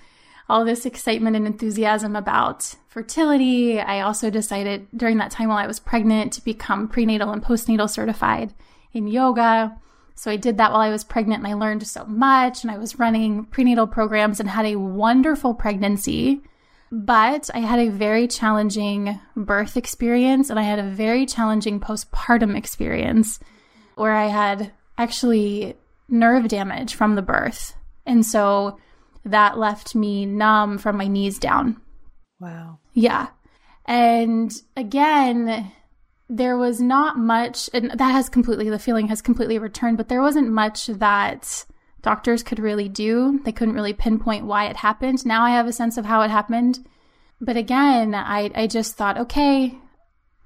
all 0.48 0.64
this 0.64 0.84
excitement 0.84 1.36
and 1.36 1.46
enthusiasm 1.46 2.16
about 2.16 2.74
fertility. 2.88 3.80
I 3.80 4.00
also 4.00 4.30
decided 4.30 4.88
during 4.94 5.18
that 5.18 5.30
time 5.30 5.48
while 5.48 5.58
I 5.58 5.66
was 5.68 5.80
pregnant 5.80 6.32
to 6.34 6.44
become 6.44 6.88
prenatal 6.88 7.30
and 7.30 7.42
postnatal 7.42 7.88
certified 7.88 8.52
in 8.92 9.06
yoga. 9.06 9.78
So 10.14 10.30
I 10.30 10.36
did 10.36 10.58
that 10.58 10.72
while 10.72 10.80
I 10.80 10.90
was 10.90 11.04
pregnant 11.04 11.44
and 11.44 11.52
I 11.52 11.54
learned 11.54 11.86
so 11.86 12.04
much 12.04 12.62
and 12.62 12.70
I 12.70 12.78
was 12.78 12.98
running 12.98 13.44
prenatal 13.46 13.86
programs 13.86 14.40
and 14.40 14.48
had 14.48 14.66
a 14.66 14.76
wonderful 14.76 15.54
pregnancy. 15.54 16.42
But 16.90 17.48
I 17.54 17.60
had 17.60 17.78
a 17.78 17.90
very 17.90 18.28
challenging 18.28 19.18
birth 19.34 19.76
experience 19.76 20.50
and 20.50 20.58
I 20.58 20.62
had 20.62 20.78
a 20.78 20.90
very 20.90 21.24
challenging 21.24 21.80
postpartum 21.80 22.56
experience 22.56 23.40
where 23.94 24.12
I 24.12 24.26
had 24.26 24.72
actually 24.98 25.76
nerve 26.08 26.48
damage 26.48 26.94
from 26.94 27.14
the 27.14 27.22
birth. 27.22 27.74
And 28.04 28.24
so 28.26 28.78
that 29.24 29.58
left 29.58 29.94
me 29.94 30.26
numb 30.26 30.78
from 30.78 30.96
my 30.96 31.06
knees 31.06 31.38
down. 31.38 31.80
Wow. 32.40 32.78
Yeah. 32.92 33.28
And 33.86 34.52
again, 34.76 35.72
there 36.32 36.56
was 36.56 36.80
not 36.80 37.18
much, 37.18 37.68
and 37.74 37.90
that 37.90 38.10
has 38.12 38.30
completely, 38.30 38.70
the 38.70 38.78
feeling 38.78 39.08
has 39.08 39.20
completely 39.20 39.58
returned, 39.58 39.98
but 39.98 40.08
there 40.08 40.22
wasn't 40.22 40.48
much 40.50 40.86
that 40.86 41.66
doctors 42.00 42.42
could 42.42 42.58
really 42.58 42.88
do. 42.88 43.38
They 43.44 43.52
couldn't 43.52 43.74
really 43.74 43.92
pinpoint 43.92 44.46
why 44.46 44.64
it 44.64 44.76
happened. 44.76 45.26
Now 45.26 45.44
I 45.44 45.50
have 45.50 45.66
a 45.66 45.74
sense 45.74 45.98
of 45.98 46.06
how 46.06 46.22
it 46.22 46.30
happened. 46.30 46.88
But 47.38 47.58
again, 47.58 48.14
I, 48.14 48.50
I 48.54 48.66
just 48.66 48.96
thought, 48.96 49.18
okay, 49.18 49.78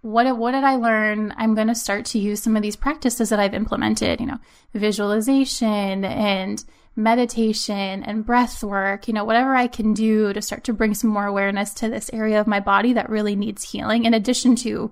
what, 0.00 0.36
what 0.36 0.52
did 0.52 0.64
I 0.64 0.74
learn? 0.74 1.32
I'm 1.36 1.54
going 1.54 1.68
to 1.68 1.74
start 1.76 2.04
to 2.06 2.18
use 2.18 2.42
some 2.42 2.56
of 2.56 2.62
these 2.62 2.74
practices 2.74 3.28
that 3.28 3.38
I've 3.38 3.54
implemented, 3.54 4.18
you 4.18 4.26
know, 4.26 4.38
visualization 4.74 6.04
and 6.04 6.64
meditation 6.96 8.02
and 8.02 8.26
breath 8.26 8.64
work, 8.64 9.06
you 9.06 9.14
know, 9.14 9.24
whatever 9.24 9.54
I 9.54 9.68
can 9.68 9.94
do 9.94 10.32
to 10.32 10.42
start 10.42 10.64
to 10.64 10.72
bring 10.72 10.94
some 10.94 11.10
more 11.10 11.26
awareness 11.26 11.72
to 11.74 11.88
this 11.88 12.10
area 12.12 12.40
of 12.40 12.48
my 12.48 12.58
body 12.58 12.92
that 12.94 13.08
really 13.08 13.36
needs 13.36 13.70
healing, 13.70 14.04
in 14.04 14.14
addition 14.14 14.56
to 14.56 14.90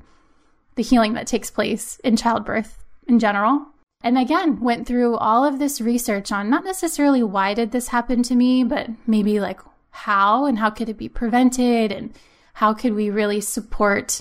the 0.77 0.83
healing 0.83 1.15
that 1.15 1.27
takes 1.27 1.51
place 1.51 1.99
in 2.05 2.17
childbirth 2.17 2.85
in 3.07 3.19
general. 3.19 3.67
And 4.03 4.19
again, 4.19 4.61
went 4.61 4.87
through 4.87 5.17
all 5.17 5.45
of 5.45 5.59
this 5.59 5.81
research 5.81 6.31
on 6.31 6.51
not 6.51 6.65
necessarily 6.65 7.23
why 7.23 7.55
did 7.55 7.73
this 7.73 7.89
happen 7.89 8.23
to 8.25 8.35
me, 8.35 8.63
but 8.63 8.91
maybe 9.07 9.41
like 9.41 9.61
how 9.91 10.45
and 10.45 10.59
how 10.59 10.71
could 10.71 10.89
it 10.89 10.99
be 10.99 11.09
prevented 11.09 11.91
and 11.91 12.13
how 12.55 12.75
could 12.75 12.95
we 12.95 13.09
really 13.11 13.41
support 13.41 14.21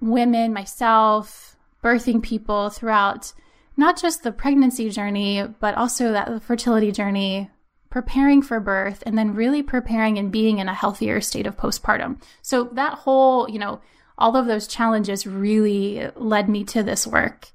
women, 0.00 0.52
myself, 0.52 1.56
birthing 1.82 2.22
people 2.22 2.70
throughout 2.70 3.32
not 3.76 4.00
just 4.00 4.22
the 4.22 4.32
pregnancy 4.32 4.90
journey, 4.90 5.42
but 5.58 5.74
also 5.74 6.12
that 6.12 6.28
the 6.28 6.38
fertility 6.38 6.92
journey, 6.92 7.50
preparing 7.88 8.42
for 8.42 8.60
birth, 8.60 9.02
and 9.06 9.16
then 9.16 9.34
really 9.34 9.62
preparing 9.62 10.18
and 10.18 10.30
being 10.30 10.58
in 10.58 10.68
a 10.68 10.74
healthier 10.74 11.20
state 11.20 11.46
of 11.46 11.56
postpartum. 11.56 12.20
So 12.42 12.64
that 12.74 12.94
whole, 12.94 13.48
you 13.48 13.58
know, 13.58 13.80
all 14.20 14.36
of 14.36 14.46
those 14.46 14.66
challenges 14.66 15.26
really 15.26 16.08
led 16.14 16.48
me 16.48 16.64
to 16.64 16.82
this 16.82 17.06
work. 17.06 17.48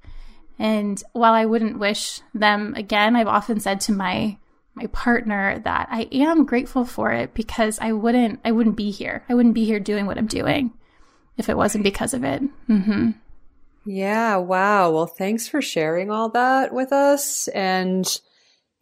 And 0.58 1.02
while 1.12 1.32
I 1.32 1.44
wouldn't 1.44 1.78
wish 1.78 2.20
them 2.34 2.74
again, 2.76 3.14
I've 3.16 3.26
often 3.26 3.60
said 3.60 3.80
to 3.82 3.92
my 3.92 4.38
my 4.74 4.86
partner 4.88 5.58
that 5.60 5.88
I 5.90 6.02
am 6.12 6.44
grateful 6.44 6.84
for 6.84 7.10
it 7.10 7.32
because 7.32 7.78
I 7.80 7.92
wouldn't 7.92 8.40
I 8.44 8.52
wouldn't 8.52 8.76
be 8.76 8.90
here. 8.90 9.24
I 9.28 9.34
wouldn't 9.34 9.54
be 9.54 9.64
here 9.64 9.80
doing 9.80 10.06
what 10.06 10.18
I'm 10.18 10.26
doing 10.26 10.72
if 11.38 11.48
it 11.48 11.56
wasn't 11.56 11.84
because 11.84 12.12
of 12.14 12.24
it. 12.24 12.42
Mm-hmm. 12.68 13.12
Yeah, 13.86 14.36
wow. 14.36 14.90
Well, 14.90 15.06
thanks 15.06 15.48
for 15.48 15.62
sharing 15.62 16.10
all 16.10 16.30
that 16.30 16.74
with 16.74 16.92
us. 16.92 17.48
And 17.48 18.20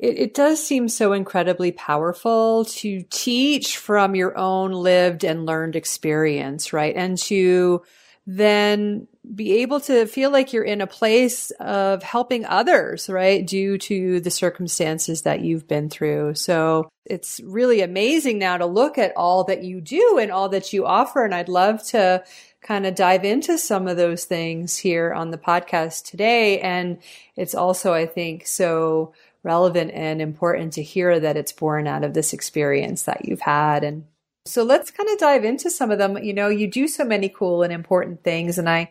it, 0.04 0.18
it, 0.18 0.34
does 0.34 0.64
seem 0.64 0.88
so 0.88 1.12
incredibly 1.12 1.72
powerful 1.72 2.66
to 2.66 3.02
teach 3.10 3.78
from 3.78 4.14
your 4.14 4.36
own 4.36 4.72
lived 4.72 5.24
and 5.24 5.46
learned 5.46 5.76
experience, 5.76 6.72
right? 6.72 6.94
And 6.94 7.16
to 7.18 7.82
then 8.26 9.06
be 9.34 9.62
able 9.62 9.80
to 9.80 10.06
feel 10.06 10.30
like 10.30 10.52
you're 10.52 10.64
in 10.64 10.80
a 10.80 10.86
place 10.86 11.50
of 11.52 12.02
helping 12.02 12.44
others, 12.44 13.08
right? 13.08 13.46
Due 13.46 13.78
to 13.78 14.20
the 14.20 14.30
circumstances 14.30 15.22
that 15.22 15.40
you've 15.40 15.66
been 15.66 15.88
through. 15.88 16.34
So 16.34 16.88
it's 17.06 17.40
really 17.42 17.80
amazing 17.80 18.38
now 18.38 18.58
to 18.58 18.66
look 18.66 18.98
at 18.98 19.16
all 19.16 19.44
that 19.44 19.64
you 19.64 19.80
do 19.80 20.18
and 20.20 20.30
all 20.30 20.50
that 20.50 20.72
you 20.72 20.86
offer. 20.86 21.24
And 21.24 21.34
I'd 21.34 21.48
love 21.48 21.82
to 21.88 22.24
kind 22.62 22.86
of 22.86 22.94
dive 22.94 23.24
into 23.24 23.58
some 23.58 23.86
of 23.88 23.96
those 23.96 24.24
things 24.24 24.76
here 24.76 25.12
on 25.12 25.30
the 25.30 25.38
podcast 25.38 26.10
today. 26.10 26.60
And 26.60 26.98
it's 27.36 27.54
also, 27.54 27.92
I 27.92 28.06
think, 28.06 28.46
so 28.46 29.12
relevant 29.44 29.92
and 29.92 30.20
important 30.20 30.72
to 30.72 30.82
hear 30.82 31.20
that 31.20 31.36
it's 31.36 31.52
born 31.52 31.86
out 31.86 32.02
of 32.02 32.14
this 32.14 32.32
experience 32.32 33.04
that 33.04 33.26
you've 33.26 33.42
had. 33.42 33.84
And 33.84 34.06
so 34.46 34.64
let's 34.64 34.90
kind 34.90 35.08
of 35.08 35.18
dive 35.18 35.44
into 35.44 35.70
some 35.70 35.90
of 35.90 35.98
them. 35.98 36.18
You 36.18 36.32
know, 36.32 36.48
you 36.48 36.66
do 36.66 36.88
so 36.88 37.04
many 37.04 37.28
cool 37.28 37.62
and 37.62 37.72
important 37.72 38.24
things, 38.24 38.58
and 38.58 38.68
I 38.68 38.90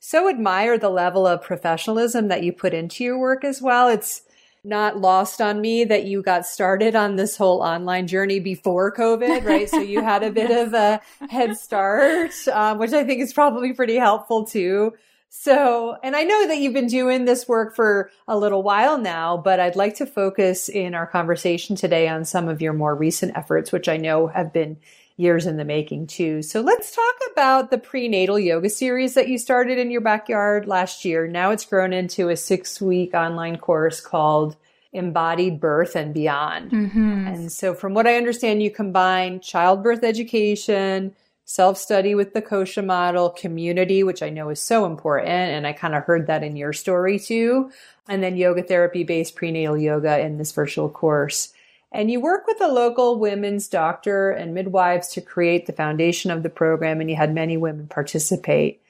so 0.00 0.28
admire 0.28 0.78
the 0.78 0.90
level 0.90 1.26
of 1.26 1.42
professionalism 1.42 2.28
that 2.28 2.42
you 2.42 2.52
put 2.52 2.74
into 2.74 3.04
your 3.04 3.18
work 3.18 3.44
as 3.44 3.62
well. 3.62 3.88
It's 3.88 4.22
not 4.64 4.98
lost 4.98 5.40
on 5.40 5.60
me 5.60 5.84
that 5.84 6.04
you 6.04 6.22
got 6.22 6.46
started 6.46 6.94
on 6.94 7.16
this 7.16 7.36
whole 7.36 7.62
online 7.62 8.06
journey 8.06 8.38
before 8.38 8.92
COVID, 8.92 9.44
right? 9.44 9.68
so 9.68 9.80
you 9.80 10.02
had 10.02 10.22
a 10.22 10.30
bit 10.32 10.50
of 10.50 10.72
a 10.74 11.00
head 11.30 11.56
start, 11.56 12.32
um, 12.48 12.78
which 12.78 12.92
I 12.92 13.04
think 13.04 13.20
is 13.20 13.32
probably 13.32 13.72
pretty 13.72 13.96
helpful 13.96 14.44
too. 14.44 14.92
So, 15.34 15.96
and 16.02 16.14
I 16.14 16.24
know 16.24 16.46
that 16.46 16.58
you've 16.58 16.74
been 16.74 16.88
doing 16.88 17.24
this 17.24 17.48
work 17.48 17.74
for 17.74 18.10
a 18.28 18.36
little 18.36 18.62
while 18.62 18.98
now, 18.98 19.38
but 19.38 19.60
I'd 19.60 19.76
like 19.76 19.96
to 19.96 20.04
focus 20.04 20.68
in 20.68 20.94
our 20.94 21.06
conversation 21.06 21.74
today 21.74 22.06
on 22.06 22.26
some 22.26 22.48
of 22.48 22.60
your 22.60 22.74
more 22.74 22.94
recent 22.94 23.34
efforts, 23.34 23.72
which 23.72 23.88
I 23.88 23.96
know 23.96 24.26
have 24.26 24.52
been 24.52 24.76
years 25.16 25.46
in 25.46 25.56
the 25.56 25.64
making 25.64 26.08
too. 26.08 26.42
So 26.42 26.60
let's 26.60 26.94
talk 26.94 27.14
about 27.32 27.70
the 27.70 27.78
prenatal 27.78 28.38
yoga 28.38 28.68
series 28.68 29.14
that 29.14 29.28
you 29.28 29.38
started 29.38 29.78
in 29.78 29.90
your 29.90 30.02
backyard 30.02 30.66
last 30.66 31.02
year. 31.02 31.26
Now 31.26 31.50
it's 31.50 31.64
grown 31.64 31.94
into 31.94 32.28
a 32.28 32.36
six 32.36 32.78
week 32.78 33.14
online 33.14 33.56
course 33.56 34.02
called 34.02 34.56
Embodied 34.92 35.58
Birth 35.58 35.96
and 35.96 36.12
Beyond. 36.12 36.72
Mm-hmm. 36.72 37.26
And 37.26 37.50
so 37.50 37.72
from 37.72 37.94
what 37.94 38.06
I 38.06 38.16
understand, 38.16 38.62
you 38.62 38.70
combine 38.70 39.40
childbirth 39.40 40.04
education, 40.04 41.16
self 41.52 41.76
study 41.76 42.14
with 42.14 42.32
the 42.32 42.40
kosha 42.40 42.82
model, 42.82 43.28
community, 43.28 44.02
which 44.02 44.22
I 44.22 44.30
know 44.30 44.48
is 44.48 44.62
so 44.62 44.86
important. 44.86 45.28
And 45.28 45.66
I 45.66 45.74
kind 45.74 45.94
of 45.94 46.02
heard 46.04 46.26
that 46.26 46.42
in 46.42 46.56
your 46.56 46.72
story 46.72 47.18
too. 47.18 47.70
And 48.08 48.22
then 48.22 48.38
yoga 48.38 48.62
therapy 48.62 49.04
based 49.04 49.36
prenatal 49.36 49.76
yoga 49.76 50.18
in 50.20 50.38
this 50.38 50.52
virtual 50.52 50.88
course. 50.88 51.52
And 51.92 52.10
you 52.10 52.22
work 52.22 52.46
with 52.46 52.58
a 52.62 52.72
local 52.72 53.18
women's 53.18 53.68
doctor 53.68 54.30
and 54.30 54.54
midwives 54.54 55.08
to 55.08 55.20
create 55.20 55.66
the 55.66 55.74
foundation 55.74 56.30
of 56.30 56.42
the 56.42 56.48
program, 56.48 57.02
and 57.02 57.10
you 57.10 57.16
had 57.16 57.34
many 57.34 57.58
women 57.58 57.86
participate. 57.86 58.80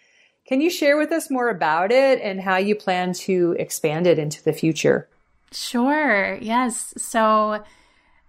Can 0.47 0.61
you 0.61 0.71
share 0.71 0.97
with 0.97 1.11
us 1.11 1.31
more 1.31 1.49
about 1.49 1.91
it 1.91 2.21
and 2.23 2.41
how 2.41 2.59
you 2.59 2.77
plan 2.77 3.13
to 3.15 3.57
expand 3.59 4.07
it 4.07 4.21
into 4.21 4.41
the 4.45 4.53
future? 4.53 5.09
Sure, 5.51 6.39
yes. 6.41 6.95
So 6.97 7.65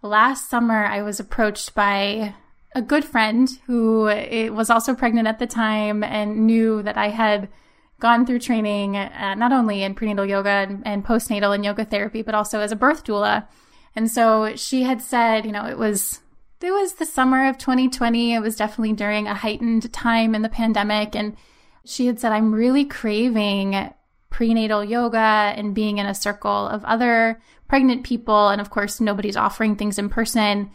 last 0.02 0.50
summer, 0.50 0.86
I 0.86 1.04
was 1.04 1.20
approached 1.20 1.76
by 1.76 2.34
a 2.76 2.82
good 2.82 3.06
friend 3.06 3.50
who 3.68 4.04
was 4.52 4.70
also 4.70 4.96
pregnant 4.96 5.28
at 5.28 5.40
the 5.40 5.48
time 5.48 6.04
and 6.04 6.48
knew 6.48 6.82
that 6.84 6.98
I 6.98 7.10
had 7.10 7.50
gone 8.00 8.26
through 8.26 8.40
training 8.40 8.98
uh, 8.98 9.34
not 9.36 9.54
only 9.54 9.82
in 9.82 9.96
prenatal 9.96 10.26
yoga 10.26 10.50
and, 10.50 10.86
and 10.86 11.06
postnatal 11.06 11.56
and 11.56 11.64
yoga 11.64 11.86
therapy, 11.86 12.22
but 12.22 12.36
also 12.36 12.60
as 12.60 12.72
a 12.72 12.76
birth 12.76 13.06
doula. 13.06 13.48
And 13.96 14.12
so 14.12 14.56
she 14.56 14.84
had 14.84 15.02
said, 15.02 15.46
you 15.46 15.52
know, 15.52 15.66
it 15.66 15.78
was 15.78 16.20
it 16.62 16.72
was 16.72 16.94
the 16.94 17.06
summer 17.06 17.50
of 17.50 17.58
2020. 17.58 18.34
It 18.34 18.40
was 18.40 18.56
definitely 18.56 18.94
during 18.94 19.28
a 19.28 19.34
heightened 19.34 19.92
time 19.92 20.34
in 20.34 20.42
the 20.42 20.50
pandemic 20.50 21.16
and 21.16 21.36
she 21.86 22.08
had 22.08 22.20
said 22.20 22.32
I'm 22.32 22.54
really 22.54 22.86
craving 22.86 23.94
prenatal 24.30 24.84
yoga 24.84 25.54
and 25.56 25.76
being 25.76 25.98
in 25.98 26.06
a 26.06 26.16
circle 26.16 26.68
of 26.68 26.84
other 26.86 27.42
pregnant 27.68 28.04
people 28.04 28.50
and 28.50 28.60
of 28.60 28.70
course 28.70 29.00
nobody's 29.00 29.38
offering 29.38 29.76
things 29.76 30.00
in 30.00 30.10
person. 30.10 30.72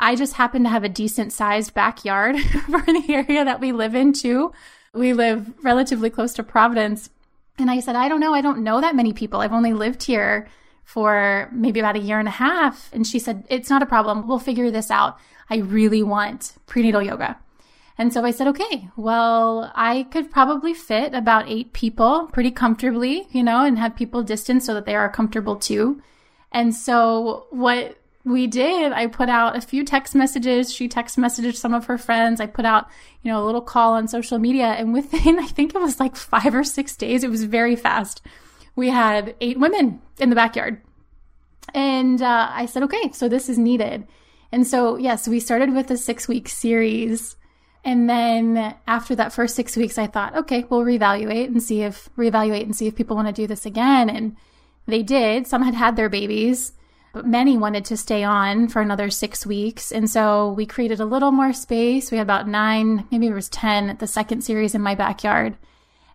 I 0.00 0.16
just 0.16 0.34
happen 0.34 0.64
to 0.64 0.68
have 0.68 0.82
a 0.82 0.88
decent 0.88 1.32
sized 1.32 1.74
backyard 1.74 2.38
for 2.66 2.80
the 2.80 3.04
area 3.08 3.44
that 3.44 3.60
we 3.60 3.72
live 3.72 3.94
in 3.94 4.12
too. 4.12 4.52
We 4.92 5.12
live 5.12 5.52
relatively 5.62 6.10
close 6.10 6.32
to 6.34 6.42
Providence. 6.42 7.10
And 7.58 7.70
I 7.70 7.80
said, 7.80 7.94
I 7.94 8.08
don't 8.08 8.20
know. 8.20 8.34
I 8.34 8.40
don't 8.40 8.64
know 8.64 8.80
that 8.80 8.96
many 8.96 9.12
people. 9.12 9.40
I've 9.40 9.52
only 9.52 9.74
lived 9.74 10.02
here 10.02 10.48
for 10.82 11.48
maybe 11.52 11.78
about 11.78 11.96
a 11.96 12.00
year 12.00 12.18
and 12.18 12.26
a 12.26 12.32
half. 12.32 12.90
And 12.92 13.06
she 13.06 13.18
said, 13.18 13.44
It's 13.48 13.70
not 13.70 13.82
a 13.82 13.86
problem. 13.86 14.26
We'll 14.26 14.38
figure 14.38 14.70
this 14.70 14.90
out. 14.90 15.18
I 15.50 15.58
really 15.58 16.02
want 16.02 16.54
prenatal 16.66 17.02
yoga. 17.02 17.38
And 18.00 18.14
so 18.14 18.24
I 18.24 18.30
said, 18.30 18.46
okay, 18.46 18.88
well, 18.96 19.70
I 19.74 20.04
could 20.04 20.30
probably 20.30 20.72
fit 20.72 21.12
about 21.12 21.50
eight 21.50 21.74
people 21.74 22.30
pretty 22.32 22.50
comfortably, 22.50 23.26
you 23.30 23.42
know, 23.42 23.62
and 23.62 23.78
have 23.78 23.94
people 23.94 24.22
distance 24.22 24.64
so 24.64 24.72
that 24.72 24.86
they 24.86 24.94
are 24.94 25.10
comfortable 25.10 25.56
too. 25.56 26.00
And 26.50 26.74
so 26.74 27.46
what 27.50 27.99
we 28.24 28.46
did, 28.46 28.92
I 28.92 29.06
put 29.06 29.28
out 29.28 29.56
a 29.56 29.60
few 29.60 29.84
text 29.84 30.14
messages. 30.14 30.72
She 30.72 30.88
text 30.88 31.16
messaged 31.16 31.56
some 31.56 31.72
of 31.72 31.86
her 31.86 31.96
friends. 31.96 32.40
I 32.40 32.46
put 32.46 32.64
out, 32.64 32.88
you 33.22 33.32
know, 33.32 33.42
a 33.42 33.46
little 33.46 33.62
call 33.62 33.94
on 33.94 34.08
social 34.08 34.38
media. 34.38 34.66
And 34.66 34.92
within, 34.92 35.38
I 35.40 35.46
think 35.46 35.74
it 35.74 35.80
was 35.80 35.98
like 35.98 36.16
five 36.16 36.54
or 36.54 36.64
six 36.64 36.96
days, 36.96 37.24
it 37.24 37.30
was 37.30 37.44
very 37.44 37.76
fast 37.76 38.22
we 38.76 38.88
had 38.88 39.34
eight 39.40 39.58
women 39.58 40.00
in 40.18 40.30
the 40.30 40.36
backyard. 40.36 40.80
And 41.74 42.20
uh, 42.20 42.50
I 42.50 42.66
said, 42.66 42.82
okay, 42.84 43.12
so 43.12 43.28
this 43.28 43.48
is 43.48 43.58
needed. 43.58 44.06
And 44.52 44.66
so, 44.66 44.96
yes, 44.96 45.28
we 45.28 45.38
started 45.38 45.72
with 45.74 45.90
a 45.90 45.96
six 45.96 46.26
week 46.26 46.48
series 46.48 47.36
And 47.84 48.10
then 48.10 48.74
after 48.86 49.14
that 49.14 49.32
first 49.32 49.54
six 49.54 49.76
weeks, 49.76 49.96
I 49.96 50.06
thought, 50.06 50.36
okay, 50.36 50.64
we'll 50.68 50.82
reevaluate 50.82 51.46
and 51.46 51.62
see 51.62 51.82
if 51.82 52.10
reevaluate 52.16 52.64
and 52.64 52.76
see 52.76 52.86
if 52.86 52.96
people 52.96 53.16
want 53.16 53.28
to 53.28 53.32
do 53.32 53.46
this 53.46 53.64
again. 53.64 54.10
And 54.10 54.36
they 54.86 55.02
did. 55.02 55.46
Some 55.46 55.62
had 55.62 55.74
had 55.74 55.96
their 55.96 56.08
babies, 56.08 56.72
but 57.12 57.26
many 57.26 57.58
wanted 57.58 57.84
to 57.86 57.96
stay 57.96 58.22
on 58.22 58.68
for 58.68 58.80
another 58.80 59.10
six 59.10 59.44
weeks. 59.44 59.90
And 59.90 60.08
so 60.08 60.52
we 60.52 60.66
created 60.66 61.00
a 61.00 61.04
little 61.04 61.32
more 61.32 61.52
space. 61.52 62.10
We 62.10 62.18
had 62.18 62.26
about 62.26 62.48
nine, 62.48 63.06
maybe 63.10 63.26
it 63.26 63.34
was 63.34 63.48
10 63.48 63.96
the 63.98 64.06
second 64.06 64.42
series 64.42 64.74
in 64.74 64.80
my 64.80 64.94
backyard. 64.94 65.56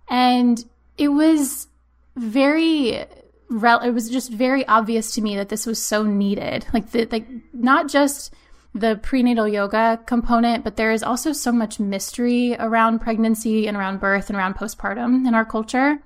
And 0.07 0.63
it 0.97 1.09
was 1.09 1.67
very, 2.15 2.89
it 2.91 3.93
was 3.93 4.09
just 4.09 4.31
very 4.31 4.65
obvious 4.67 5.13
to 5.15 5.21
me 5.21 5.35
that 5.35 5.49
this 5.49 5.65
was 5.65 5.81
so 5.81 6.03
needed. 6.03 6.65
Like, 6.73 6.91
the, 6.91 7.05
like 7.11 7.27
not 7.53 7.89
just 7.89 8.33
the 8.73 8.99
prenatal 9.01 9.47
yoga 9.47 10.01
component, 10.05 10.63
but 10.63 10.75
there 10.75 10.91
is 10.91 11.01
also 11.01 11.31
so 11.31 11.51
much 11.51 11.79
mystery 11.79 12.55
around 12.59 12.99
pregnancy 12.99 13.67
and 13.67 13.77
around 13.77 13.99
birth 14.01 14.29
and 14.29 14.37
around 14.37 14.55
postpartum 14.55 15.25
in 15.25 15.33
our 15.33 15.45
culture. 15.45 15.99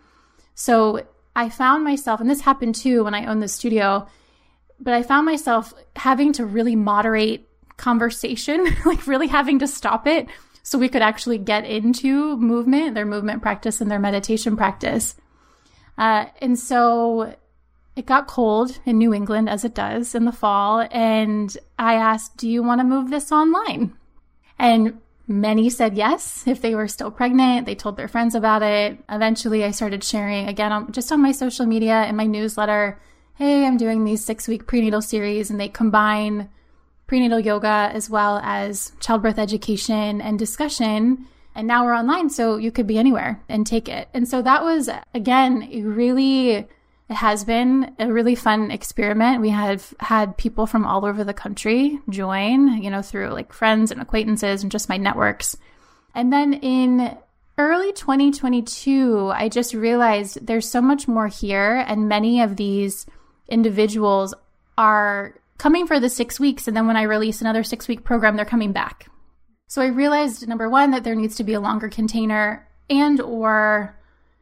So 0.54 1.06
I 1.36 1.50
found 1.50 1.84
myself, 1.84 2.20
and 2.20 2.30
this 2.30 2.42
happened 2.42 2.76
too 2.76 3.04
when 3.04 3.16
I 3.16 3.26
owned 3.26 3.42
the 3.42 3.48
studio, 3.48 4.08
but 4.80 4.94
I 4.94 5.04
found 5.04 5.26
myself 5.26 5.74
having 5.96 6.34
to 6.34 6.46
really 6.46 6.76
moderate 6.76 7.48
conversation, 7.78 8.66
like 8.86 9.08
really 9.08 9.28
having 9.28 9.60
to 9.60 9.68
stop 9.68 10.08
it 10.08 10.28
so 10.64 10.78
we 10.78 10.90
could 10.90 11.02
actually 11.02 11.38
get 11.38 11.66
into 11.66 12.38
movement, 12.38 12.96
their 12.96 13.06
movement 13.06 13.42
practice 13.42 13.82
and 13.82 13.90
their 13.90 14.00
meditation 14.00 14.56
practice. 14.56 15.16
Uh, 15.98 16.26
and 16.42 16.58
so 16.58 17.36
it 17.96 18.06
got 18.06 18.28
cold 18.28 18.80
in 18.86 18.98
New 18.98 19.14
England 19.14 19.50
as 19.50 19.66
it 19.66 19.74
does 19.74 20.16
in 20.16 20.26
the 20.26 20.32
fall. 20.32 20.88
And 20.92 21.56
I 21.78 21.96
asked, 21.96 22.38
Do 22.38 22.48
you 22.48 22.64
want 22.64 22.80
to 22.82 22.86
move 22.86 23.10
this 23.10 23.32
online? 23.32 23.98
And 24.58 25.00
Many 25.32 25.70
said 25.70 25.96
yes 25.96 26.48
if 26.48 26.60
they 26.60 26.74
were 26.74 26.88
still 26.88 27.12
pregnant. 27.12 27.68
They 27.68 27.76
told 27.76 27.98
their 27.98 28.08
friends 28.08 28.34
about 28.34 28.64
it. 28.64 28.98
Eventually, 29.08 29.64
I 29.64 29.70
started 29.70 30.04
sharing 30.04 30.48
again 30.48 30.72
on, 30.72 30.92
just 30.92 31.12
on 31.12 31.22
my 31.22 31.34
social 31.34 31.68
media 31.68 31.94
and 31.94 32.18
my 32.18 32.26
newsletter. 32.26 33.00
Hey, 33.40 33.66
I'm 33.66 33.78
doing 33.78 34.04
these 34.04 34.26
six 34.26 34.50
week 34.50 34.68
prenatal 34.68 35.02
series, 35.02 35.50
and 35.50 35.58
they 35.58 35.70
combine 35.70 36.50
prenatal 37.08 37.40
yoga 37.40 37.90
as 37.94 38.10
well 38.10 38.42
as 38.44 38.92
childbirth 39.00 39.40
education 39.40 40.20
and 40.20 40.38
discussion. 40.38 41.26
And 41.56 41.66
now 41.66 41.86
we're 41.86 41.96
online, 41.96 42.30
so 42.30 42.58
you 42.58 42.70
could 42.70 42.86
be 42.86 42.98
anywhere 42.98 43.42
and 43.48 43.66
take 43.66 43.88
it. 43.88 44.10
And 44.14 44.28
so 44.28 44.42
that 44.42 44.66
was, 44.66 44.90
again, 45.14 45.70
really 45.86 46.50
it 46.50 46.68
has 47.08 47.46
been 47.46 47.96
a 47.98 48.12
really 48.12 48.36
fun 48.36 48.72
experiment. 48.72 49.40
We 49.40 49.52
have 49.52 49.94
had 50.02 50.36
people 50.36 50.68
from 50.68 50.86
all 50.86 51.06
over 51.06 51.24
the 51.24 51.34
country 51.34 51.98
join, 52.10 52.84
you 52.84 52.90
know, 52.90 53.02
through 53.02 53.30
like 53.30 53.54
friends 53.54 53.90
and 53.90 54.02
acquaintances 54.02 54.64
and 54.64 54.72
just 54.72 54.90
my 54.90 54.98
networks. 54.98 55.56
And 56.14 56.34
then 56.34 56.56
in 56.56 57.18
early 57.58 57.94
2022, 57.94 59.32
I 59.34 59.48
just 59.48 59.74
realized 59.74 60.46
there's 60.46 60.70
so 60.70 60.82
much 60.82 61.08
more 61.08 61.28
here, 61.28 61.86
and 61.88 62.10
many 62.10 62.42
of 62.42 62.58
these 62.58 63.06
individuals 63.50 64.34
are 64.78 65.36
coming 65.58 65.86
for 65.86 66.00
the 66.00 66.10
six 66.10 66.40
weeks. 66.40 66.68
And 66.68 66.76
then 66.76 66.88
when 66.88 66.98
I 66.98 67.04
release 67.04 67.42
another 67.42 67.64
six 67.64 67.88
week 67.88 68.04
program, 68.04 68.36
they're 68.36 68.46
coming 68.46 68.72
back. 68.72 69.08
So 69.68 69.82
I 69.82 69.88
realized 69.88 70.48
number 70.48 70.70
one, 70.70 70.92
that 70.92 71.04
there 71.04 71.16
needs 71.16 71.36
to 71.36 71.44
be 71.44 71.54
a 71.54 71.60
longer 71.60 71.90
container 71.90 72.68
and 72.90 73.22
or 73.22 73.96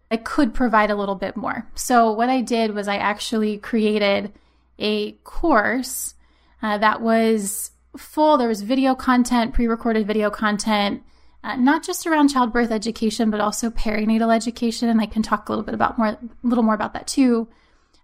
I 0.09 0.17
could 0.17 0.53
provide 0.53 0.89
a 0.89 0.95
little 0.95 1.15
bit 1.15 1.35
more. 1.35 1.67
So 1.75 2.11
what 2.11 2.29
I 2.29 2.41
did 2.41 2.73
was 2.73 2.87
I 2.87 2.95
actually 2.97 3.57
created 3.57 4.31
a 4.79 5.13
course 5.23 6.13
uh, 6.61 6.77
that 6.77 7.01
was 7.01 7.71
full. 7.97 8.37
There 8.37 8.47
was 8.47 8.61
video 8.61 8.95
content, 8.95 9.53
pre-recorded 9.53 10.07
video 10.07 10.29
content, 10.29 11.03
uh, 11.43 11.55
not 11.55 11.83
just 11.83 12.07
around 12.07 12.29
childbirth 12.29 12.71
education, 12.71 13.29
but 13.29 13.41
also 13.41 13.69
perinatal 13.69 14.33
education. 14.33 14.87
And 14.89 15.01
I 15.01 15.07
can 15.07 15.23
talk 15.23 15.49
a 15.49 15.51
little 15.51 15.65
bit 15.65 15.75
about 15.75 15.97
more, 15.97 16.07
a 16.07 16.19
little 16.43 16.63
more 16.63 16.73
about 16.75 16.93
that 16.93 17.07
too. 17.07 17.47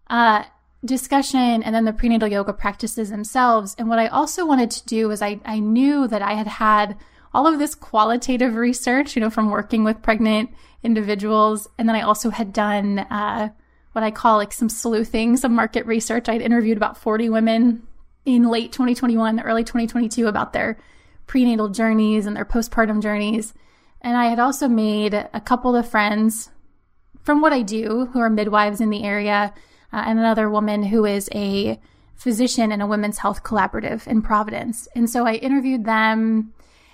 Uh, 0.08 0.44
discussion 0.86 1.64
and 1.64 1.74
then 1.74 1.86
the 1.86 1.94
prenatal 1.94 2.28
yoga 2.28 2.54
practices 2.54 3.10
themselves. 3.10 3.76
And 3.78 3.90
what 3.90 4.00
I 4.00 4.08
also 4.08 4.46
wanted 4.46 4.72
to 4.72 4.86
do 4.86 5.08
was 5.08 5.22
I, 5.22 5.40
I 5.46 5.60
knew 5.60 6.08
that 6.08 6.22
I 6.22 6.34
had 6.34 6.48
had 6.48 6.98
all 7.34 7.48
of 7.48 7.60
this 7.60 7.76
qualitative 7.76 8.56
research, 8.56 9.16
you 9.16 9.22
know, 9.22 9.30
from 9.30 9.50
working 9.50 9.84
with 9.84 10.02
pregnant 10.02 10.52
individuals. 10.84 11.68
And 11.78 11.88
then 11.88 11.96
I 11.96 12.02
also 12.02 12.30
had 12.30 12.54
done 12.54 13.00
uh, 13.00 13.50
what 13.94 14.04
I 14.04 14.12
call 14.12 14.38
like 14.38 14.54
some 14.54 14.70
sleuthing, 14.70 15.38
some 15.38 15.54
market 15.54 15.86
research. 15.86 16.30
I'd 16.30 16.42
interviewed 16.42 16.78
about 16.78 16.98
40 16.98 17.30
women 17.30 17.88
in 18.26 18.50
late 18.50 18.72
2021, 18.72 19.40
early 19.42 19.64
2022 19.64 20.28
about 20.28 20.54
their 20.54 20.78
prenatal 21.28 21.70
journeys 21.70 22.26
and 22.26 22.36
their 22.36 22.46
postpartum 22.46 23.02
journeys. 23.02 23.54
And 24.02 24.18
I 24.18 24.26
had 24.26 24.40
also 24.40 24.68
made 24.68 25.14
a 25.14 25.42
couple 25.42 25.76
of 25.76 25.90
friends 25.90 26.50
from 27.24 27.42
what 27.42 27.54
I 27.54 27.62
do 27.62 28.10
who 28.12 28.20
are 28.20 28.30
midwives 28.30 28.82
in 28.82 28.90
the 28.90 29.04
area, 29.04 29.54
uh, 29.94 30.04
and 30.06 30.18
another 30.18 30.50
woman 30.50 30.84
who 30.84 31.06
is 31.06 31.30
a 31.34 31.80
physician 32.16 32.72
in 32.72 32.82
a 32.82 32.88
women's 32.88 33.20
health 33.20 33.44
collaborative 33.44 34.08
in 34.08 34.22
Providence. 34.22 34.88
And 34.96 35.10
so 35.10 35.26
I 35.26 35.36
interviewed 35.36 35.86
them 35.86 36.54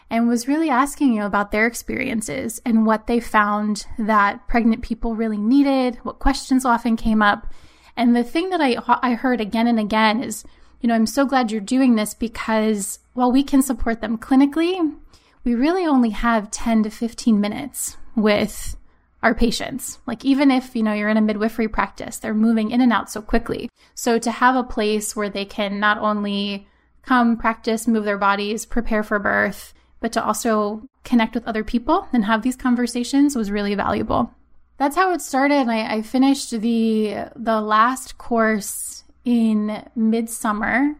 and 0.09 0.27
was 0.27 0.47
really 0.47 0.69
asking 0.69 1.13
you 1.13 1.23
about 1.23 1.51
their 1.51 1.67
experiences 1.67 2.59
and 2.65 2.85
what 2.85 3.07
they 3.07 3.19
found 3.19 3.85
that 3.97 4.47
pregnant 4.47 4.81
people 4.81 5.15
really 5.15 5.38
needed, 5.38 5.97
what 6.03 6.19
questions 6.19 6.65
often 6.65 6.97
came 6.97 7.21
up. 7.21 7.53
And 7.95 8.15
the 8.15 8.23
thing 8.23 8.49
that 8.49 8.62
I, 8.62 8.77
I 8.88 9.13
heard 9.13 9.39
again 9.39 9.67
and 9.67 9.79
again 9.79 10.23
is, 10.23 10.43
you 10.81 10.88
know, 10.88 10.95
I'm 10.95 11.05
so 11.05 11.25
glad 11.25 11.51
you're 11.51 11.62
doing 11.62 11.95
this 11.95 12.13
because 12.13 12.99
while 13.13 13.31
we 13.31 13.43
can 13.43 13.62
support 13.62 14.01
them 14.01 14.17
clinically, 14.17 14.95
we 15.43 15.53
really 15.53 15.85
only 15.85 16.09
have 16.09 16.51
10 16.51 16.83
to 16.83 16.89
15 16.89 17.39
minutes 17.39 17.97
with 18.15 18.75
our 19.21 19.36
patients. 19.36 19.99
Like 20.08 20.23
even 20.23 20.51
if, 20.51 20.75
you 20.75 20.84
know, 20.84 20.93
you're 20.93 21.10
in 21.10 21.17
a 21.17 21.21
midwifery 21.21 21.67
practice, 21.67 22.17
they're 22.17 22.34
moving 22.34 22.71
in 22.71 22.82
and 22.82 22.93
out 22.93 23.12
so 23.12 23.21
quickly. 23.21 23.69
So 23.95 24.17
to 24.19 24.32
have 24.32 24.55
a 24.55 24.63
place 24.63 25.15
where 25.15 25.29
they 25.29 25.45
can 25.45 25.79
not 25.79 25.97
only 25.97 26.67
come 27.03 27.38
practice, 27.38 27.88
move 27.88 28.05
their 28.05 28.17
bodies, 28.17 28.65
prepare 28.65 29.03
for 29.03 29.19
birth, 29.19 29.73
but 29.99 30.12
to 30.13 30.23
also 30.23 30.88
connect 31.03 31.36
with 31.36 31.47
other 31.47 31.63
people 31.63 32.08
and 32.13 32.25
have 32.25 32.41
these 32.41 32.55
conversations 32.55 33.36
was 33.36 33.51
really 33.51 33.75
valuable. 33.75 34.34
That's 34.77 34.95
how 34.95 35.12
it 35.12 35.21
started. 35.21 35.67
I, 35.67 35.95
I 35.95 36.01
finished 36.01 36.51
the 36.51 37.25
the 37.36 37.60
last 37.60 38.17
course 38.17 39.03
in 39.25 39.84
midsummer, 39.95 40.95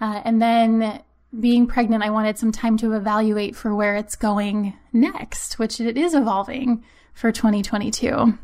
uh, 0.00 0.20
and 0.24 0.42
then 0.42 1.00
being 1.38 1.66
pregnant, 1.66 2.02
I 2.02 2.10
wanted 2.10 2.38
some 2.38 2.52
time 2.52 2.76
to 2.78 2.92
evaluate 2.92 3.54
for 3.56 3.74
where 3.74 3.96
it's 3.96 4.16
going 4.16 4.74
next, 4.92 5.58
which 5.58 5.80
it 5.80 5.96
is 5.96 6.14
evolving 6.14 6.84
for 7.14 7.32
2022. 7.32 8.38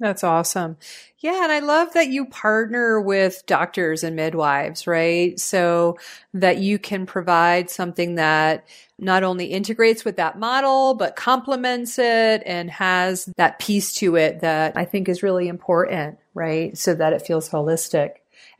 That's 0.00 0.22
awesome. 0.22 0.76
Yeah. 1.18 1.42
And 1.42 1.50
I 1.50 1.58
love 1.58 1.92
that 1.94 2.08
you 2.08 2.26
partner 2.26 3.00
with 3.00 3.42
doctors 3.46 4.04
and 4.04 4.14
midwives, 4.14 4.86
right? 4.86 5.38
So 5.40 5.98
that 6.34 6.58
you 6.58 6.78
can 6.78 7.04
provide 7.04 7.68
something 7.68 8.14
that 8.14 8.64
not 9.00 9.24
only 9.24 9.46
integrates 9.46 10.04
with 10.04 10.16
that 10.16 10.38
model, 10.38 10.94
but 10.94 11.16
complements 11.16 11.98
it 11.98 12.44
and 12.46 12.70
has 12.70 13.26
that 13.36 13.58
piece 13.58 13.92
to 13.94 14.14
it 14.14 14.40
that 14.40 14.76
I 14.76 14.84
think 14.84 15.08
is 15.08 15.24
really 15.24 15.48
important, 15.48 16.18
right? 16.32 16.78
So 16.78 16.94
that 16.94 17.12
it 17.12 17.22
feels 17.22 17.48
holistic. 17.48 18.10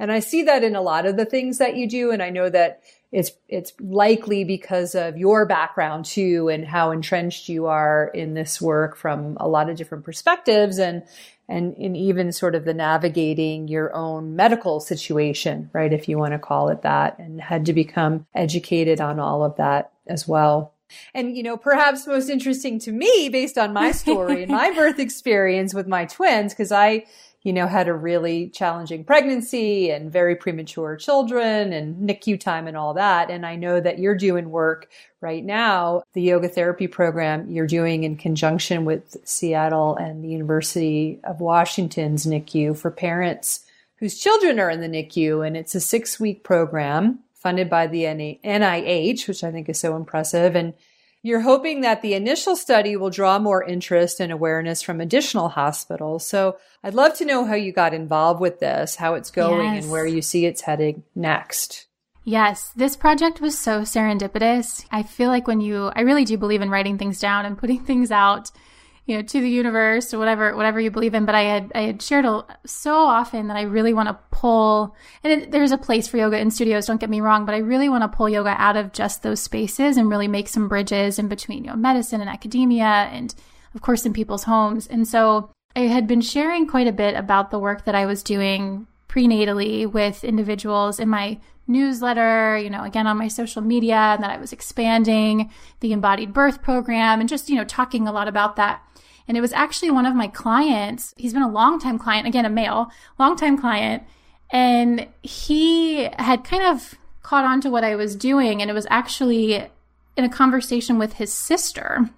And 0.01 0.11
I 0.11 0.19
see 0.19 0.43
that 0.45 0.65
in 0.65 0.75
a 0.75 0.83
lot 0.83 1.07
of 1.07 1.17
the 1.17 1.25
things 1.25 1.59
that 1.59 1.77
you 1.77 1.89
do. 1.89 2.11
And 2.11 2.23
I 2.23 2.31
know 2.31 2.51
that 2.51 2.83
it's, 3.11 3.31
it's 3.49 3.73
likely 3.81 4.45
because 4.45 4.95
of 4.95 5.17
your 5.17 5.47
background 5.47 6.05
too 6.05 6.49
and 6.49 6.67
how 6.67 6.91
entrenched 6.91 7.49
you 7.49 7.67
are 7.67 8.11
in 8.13 8.35
this 8.35 8.61
work 8.61 8.97
from 8.97 9.37
a 9.41 9.49
lot 9.49 9.71
of 9.71 9.77
different 9.77 10.05
perspectives 10.05 10.79
and, 10.79 11.03
and 11.49 11.75
in 11.77 11.97
even 11.97 12.31
sort 12.33 12.55
of 12.55 12.67
the 12.67 12.75
navigating 12.75 13.69
your 13.69 13.95
own 13.97 14.37
medical 14.37 14.81
situation, 14.81 15.71
right? 15.73 15.93
If 15.93 16.09
you 16.09 16.19
want 16.19 16.35
to 16.35 16.39
call 16.39 16.69
it 16.69 16.83
that 16.83 17.19
and 17.19 17.41
had 17.41 17.65
to 17.67 17.73
become 17.73 18.27
educated 18.35 19.01
on 19.01 19.19
all 19.19 19.43
of 19.43 19.57
that 19.57 19.93
as 20.07 20.29
well. 20.29 20.75
And, 21.15 21.37
you 21.37 21.43
know, 21.43 21.57
perhaps 21.57 22.07
most 22.07 22.29
interesting 22.29 22.79
to 22.81 22.93
me 22.93 23.29
based 23.31 23.59
on 23.59 23.73
my 23.73 23.93
story 23.93 24.43
and 24.43 24.53
my 24.53 24.71
birth 24.77 24.99
experience 24.99 25.75
with 25.75 25.87
my 25.87 26.07
twins, 26.07 26.53
because 26.53 26.73
I, 26.73 27.05
you 27.49 27.55
know, 27.55 27.67
had 27.67 27.89
a 27.89 27.95
really 27.95 28.51
challenging 28.51 29.03
pregnancy 29.03 29.91
and 29.91 30.13
very 30.13 30.37
premature 30.37 30.97
children 30.97 31.73
and 31.73 32.07
NICU 32.07 32.39
time 32.39 32.69
and 32.69 32.77
all 32.77 32.93
that. 32.93 33.31
And 33.31 33.47
I 33.47 33.57
know 33.57 33.81
that 33.81 33.99
you're 33.99 34.15
doing 34.15 34.51
work 34.51 34.91
right 35.23 35.43
now, 35.43 36.03
the 36.13 36.21
yoga 36.21 36.51
therapy 36.51 36.87
program 36.89 37.51
you're 37.51 37.67
doing 37.67 38.05
in 38.05 38.19
conjunction 38.19 38.85
with 38.85 39.17
Seattle 39.25 39.97
and 39.97 40.23
the 40.23 40.29
University 40.29 41.21
of 41.25 41.41
Washington's 41.41 42.27
NICU 42.27 42.77
for 42.77 42.91
parents 42.91 43.65
whose 43.97 44.21
children 44.21 44.61
are 44.61 44.69
in 44.69 44.83
the 44.83 44.87
NICU. 44.87 45.47
And 45.47 45.57
it's 45.57 45.75
a 45.75 45.81
six 45.81 46.21
week 46.21 46.45
program 46.45 47.21
funded 47.33 47.71
by 47.71 47.87
the 47.87 48.03
NIH, 48.45 49.27
which 49.27 49.43
I 49.43 49.51
think 49.51 49.71
is 49.71 49.81
so 49.81 49.97
impressive. 49.97 50.55
And 50.55 50.75
you're 51.23 51.41
hoping 51.41 51.81
that 51.81 52.03
the 52.03 52.15
initial 52.15 52.57
study 52.57 52.97
will 52.97 53.11
draw 53.11 53.39
more 53.39 53.63
interest 53.65 54.21
and 54.21 54.31
awareness 54.33 54.83
from 54.83 55.01
additional 55.01 55.49
hospitals. 55.49 56.27
So 56.27 56.59
I'd 56.83 56.95
love 56.95 57.15
to 57.15 57.25
know 57.25 57.45
how 57.45 57.55
you 57.55 57.73
got 57.73 57.95
involved 57.95 58.41
with 58.41 58.61
this, 58.61 58.97
how 58.97 59.15
it's 59.15 59.31
going, 59.31 59.75
yes. 59.75 59.85
and 59.85 59.93
where 59.93 60.07
you 60.07 60.23
see 60.23 60.47
it's 60.47 60.63
heading 60.63 61.03
next. 61.15 61.87
Yes, 62.25 62.73
this 62.77 62.95
project 62.95 63.41
was 63.41 63.59
so 63.59 63.81
serendipitous. 63.81 64.85
I 64.91 65.03
feel 65.03 65.29
like 65.29 65.47
when 65.47 65.61
you, 65.61 65.91
I 65.97 66.03
really 66.03 66.25
do 66.27 66.37
believe 66.37 66.61
in 66.61 66.71
writing 66.71 66.99
things 66.99 67.19
down 67.19 67.47
and 67.47 67.57
putting 67.57 67.81
things 67.85 68.11
out, 68.11 68.51
you 69.09 69.17
know, 69.17 69.23
to 69.23 69.41
the 69.41 69.49
universe 69.49 70.13
or 70.13 70.19
whatever, 70.19 70.55
whatever 70.55 70.79
you 70.79 70.91
believe 70.91 71.15
in. 71.15 71.25
But 71.25 71.35
I 71.35 71.45
had, 71.45 71.73
I 71.75 71.81
had 71.81 72.03
shared 72.03 72.27
a, 72.27 72.45
so 72.67 72.95
often 72.95 73.49
that 73.49 73.57
I 73.57 73.63
really 73.63 73.95
want 73.95 74.11
to 74.11 74.19
pull, 74.31 74.95
and 75.25 75.33
it, 75.33 75.51
there's 75.51 75.73
a 75.73 75.79
place 75.79 76.07
for 76.07 76.19
yoga 76.19 76.39
in 76.39 76.51
studios, 76.51 76.85
don't 76.85 77.01
get 77.01 77.09
me 77.09 77.23
wrong, 77.23 77.47
but 77.47 77.55
I 77.55 77.59
really 77.59 77.89
want 77.89 78.03
to 78.03 78.15
pull 78.15 78.29
yoga 78.29 78.55
out 78.59 78.77
of 78.77 78.93
just 78.93 79.23
those 79.23 79.41
spaces 79.41 79.97
and 79.97 80.11
really 80.11 80.29
make 80.29 80.47
some 80.47 80.69
bridges 80.69 81.19
in 81.19 81.27
between, 81.27 81.65
you 81.65 81.71
know, 81.71 81.77
medicine 81.77 82.21
and 82.21 82.29
academia 82.29 82.85
and, 82.85 83.35
of 83.75 83.81
course, 83.81 84.05
in 84.05 84.13
people's 84.13 84.45
homes. 84.45 84.87
And 84.87 85.09
so 85.09 85.51
I 85.75 85.81
had 85.81 86.07
been 86.07 86.21
sharing 86.21 86.67
quite 86.67 86.87
a 86.87 86.93
bit 86.93 87.15
about 87.15 87.51
the 87.51 87.59
work 87.59 87.87
that 87.87 87.95
I 87.95 88.05
was 88.05 88.23
doing 88.23 88.87
prenatally 89.09 89.91
with 89.91 90.23
individuals 90.23 91.01
in 91.01 91.09
my 91.09 91.41
newsletter, 91.67 92.59
you 92.59 92.71
know, 92.71 92.83
again 92.83 93.07
on 93.07 93.17
my 93.17 93.29
social 93.29 93.63
media, 93.63 93.95
and 93.95 94.23
that 94.23 94.31
I 94.31 94.39
was 94.39 94.53
expanding 94.53 95.51
the 95.81 95.93
embodied 95.93 96.33
birth 96.33 96.63
program 96.63 97.21
and 97.21 97.29
just, 97.29 97.49
you 97.49 97.57
know, 97.57 97.65
talking 97.65 98.07
a 98.07 98.13
lot 98.13 98.29
about 98.29 98.57
that. 98.57 98.83
And 99.29 99.37
it 99.37 99.41
was 99.41 99.53
actually 99.53 99.91
one 99.91 100.07
of 100.07 100.15
my 100.15 100.27
clients. 100.27 101.15
He's 101.17 101.33
been 101.33 101.43
a 101.43 101.51
longtime 101.51 101.99
client, 101.99 102.27
again, 102.27 102.47
a 102.47 102.51
male, 102.51 102.91
longtime 103.19 103.59
client. 103.59 104.03
And 104.51 105.07
he 105.23 106.05
had 106.19 106.45
kind 106.45 106.63
of 106.63 106.95
caught 107.23 107.45
on 107.45 107.61
to 107.61 107.71
what 107.71 107.85
I 107.85 107.95
was 107.95 108.17
doing. 108.17 108.61
And 108.61 108.71
it 108.71 108.75
was 108.75 108.87
actually 108.89 109.67
in 110.17 110.25
a 110.25 110.29
conversation 110.29 110.99
with 110.99 111.15
his 111.15 111.33
sister 111.33 112.09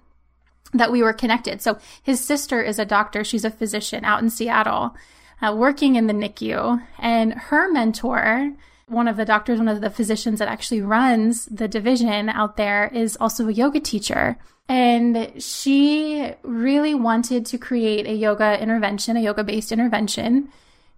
that 0.73 0.91
we 0.91 1.03
were 1.03 1.13
connected. 1.13 1.61
So 1.61 1.77
his 2.01 2.23
sister 2.23 2.61
is 2.61 2.79
a 2.79 2.85
doctor. 2.85 3.25
She's 3.25 3.43
a 3.43 3.51
physician 3.51 4.05
out 4.05 4.23
in 4.23 4.29
Seattle, 4.29 4.95
uh, 5.41 5.53
working 5.53 5.97
in 5.97 6.07
the 6.07 6.13
NICU. 6.13 6.81
And 6.97 7.33
her 7.33 7.69
mentor 7.69 8.53
one 8.91 9.07
of 9.07 9.15
the 9.15 9.25
doctors, 9.25 9.57
one 9.57 9.69
of 9.69 9.81
the 9.81 9.89
physicians 9.89 10.39
that 10.39 10.49
actually 10.49 10.81
runs 10.81 11.45
the 11.45 11.67
division 11.67 12.29
out 12.29 12.57
there 12.57 12.91
is 12.93 13.17
also 13.19 13.47
a 13.47 13.51
yoga 13.51 13.79
teacher. 13.79 14.37
And 14.71 15.33
she 15.43 16.31
really 16.43 16.95
wanted 16.95 17.45
to 17.47 17.57
create 17.57 18.07
a 18.07 18.13
yoga 18.13 18.57
intervention, 18.57 19.17
a 19.17 19.19
yoga 19.19 19.43
based 19.43 19.73
intervention 19.73 20.47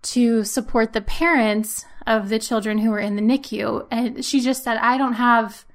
to 0.04 0.44
support 0.44 0.94
the 0.94 1.02
parents 1.02 1.84
of 2.06 2.30
the 2.30 2.38
children 2.38 2.78
who 2.78 2.92
were 2.92 3.00
in 3.00 3.16
the 3.16 3.22
NICU. 3.24 3.88
And 3.90 4.24
she 4.24 4.42
just 4.42 4.64
said, 4.64 4.78
I 4.78 5.00
don't 5.00 5.14
have, 5.14 5.66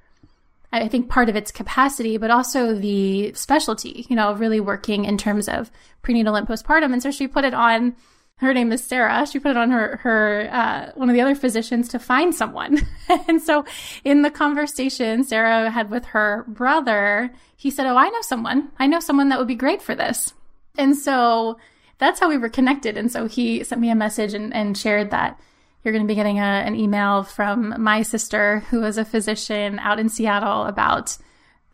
I 0.71 0.87
think 0.87 1.09
part 1.09 1.27
of 1.27 1.35
its 1.35 1.51
capacity, 1.51 2.15
but 2.15 2.31
also 2.31 2.73
the 2.73 3.33
specialty, 3.33 4.05
you 4.07 4.15
know, 4.15 4.31
really 4.31 4.61
working 4.61 5.03
in 5.03 5.17
terms 5.17 5.49
of 5.49 5.69
prenatal 6.01 6.35
and 6.35 6.47
postpartum. 6.47 6.93
And 6.93 7.03
so 7.03 7.11
she 7.11 7.27
put 7.27 7.43
it 7.43 7.53
on 7.53 7.97
her 8.39 8.53
name 8.53 8.71
is 8.71 8.83
Sarah. 8.83 9.27
She 9.27 9.39
put 9.39 9.51
it 9.51 9.57
on 9.57 9.71
her 9.71 9.97
her 9.97 10.49
uh, 10.51 10.91
one 10.95 11.09
of 11.09 11.13
the 11.13 11.21
other 11.21 11.35
physicians 11.35 11.89
to 11.89 11.99
find 11.99 12.33
someone. 12.33 12.79
and 13.27 13.41
so 13.41 13.65
in 14.03 14.21
the 14.21 14.31
conversation 14.31 15.23
Sarah 15.23 15.69
had 15.69 15.89
with 15.89 16.05
her 16.05 16.45
brother, 16.47 17.31
he 17.55 17.69
said, 17.69 17.85
"Oh, 17.85 17.97
I 17.97 18.09
know 18.09 18.21
someone. 18.21 18.69
I 18.79 18.87
know 18.87 18.99
someone 18.99 19.29
that 19.29 19.39
would 19.39 19.47
be 19.47 19.55
great 19.55 19.81
for 19.81 19.93
this." 19.93 20.33
And 20.77 20.95
so 20.95 21.57
that's 21.97 22.19
how 22.19 22.29
we 22.29 22.37
were 22.37 22.49
connected. 22.49 22.97
And 22.97 23.11
so 23.11 23.27
he 23.27 23.63
sent 23.65 23.81
me 23.81 23.89
a 23.89 23.95
message 23.95 24.33
and, 24.33 24.53
and 24.53 24.77
shared 24.77 25.11
that 25.11 25.37
you're 25.83 25.91
going 25.91 26.05
to 26.05 26.11
be 26.11 26.15
getting 26.15 26.39
a, 26.39 26.41
an 26.41 26.75
email 26.75 27.23
from 27.23 27.75
my 27.81 28.01
sister, 28.01 28.59
who 28.69 28.83
is 28.83 28.97
a 28.97 29.05
physician 29.05 29.79
out 29.79 29.99
in 29.99 30.07
Seattle, 30.07 30.63
about 30.65 31.17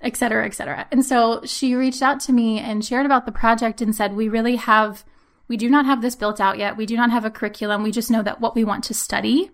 et 0.02 0.18
cetera, 0.18 0.46
et 0.46 0.54
cetera. 0.54 0.88
And 0.92 1.06
so 1.06 1.42
she 1.46 1.76
reached 1.76 2.02
out 2.02 2.20
to 2.22 2.34
me 2.34 2.60
and 2.60 2.84
shared 2.84 3.06
about 3.06 3.26
the 3.26 3.32
project 3.32 3.82
and 3.82 3.96
said, 3.96 4.16
We 4.16 4.30
really 4.30 4.56
have 4.56 5.04
we 5.48 5.58
do 5.58 5.70
not 5.70 5.86
have 5.86 6.02
this 6.02 6.16
built 6.16 6.40
out 6.40 6.58
yet. 6.58 6.78
We 6.78 6.86
do 6.86 6.96
not 6.96 7.12
have 7.12 7.26
a 7.26 7.32
curriculum. 7.32 7.84
We 7.84 7.92
just 7.92 8.12
know 8.12 8.24
that 8.24 8.42
what 8.42 8.56
we 8.56 8.64
want 8.64 8.84
to 8.86 8.94
study. 8.94 9.52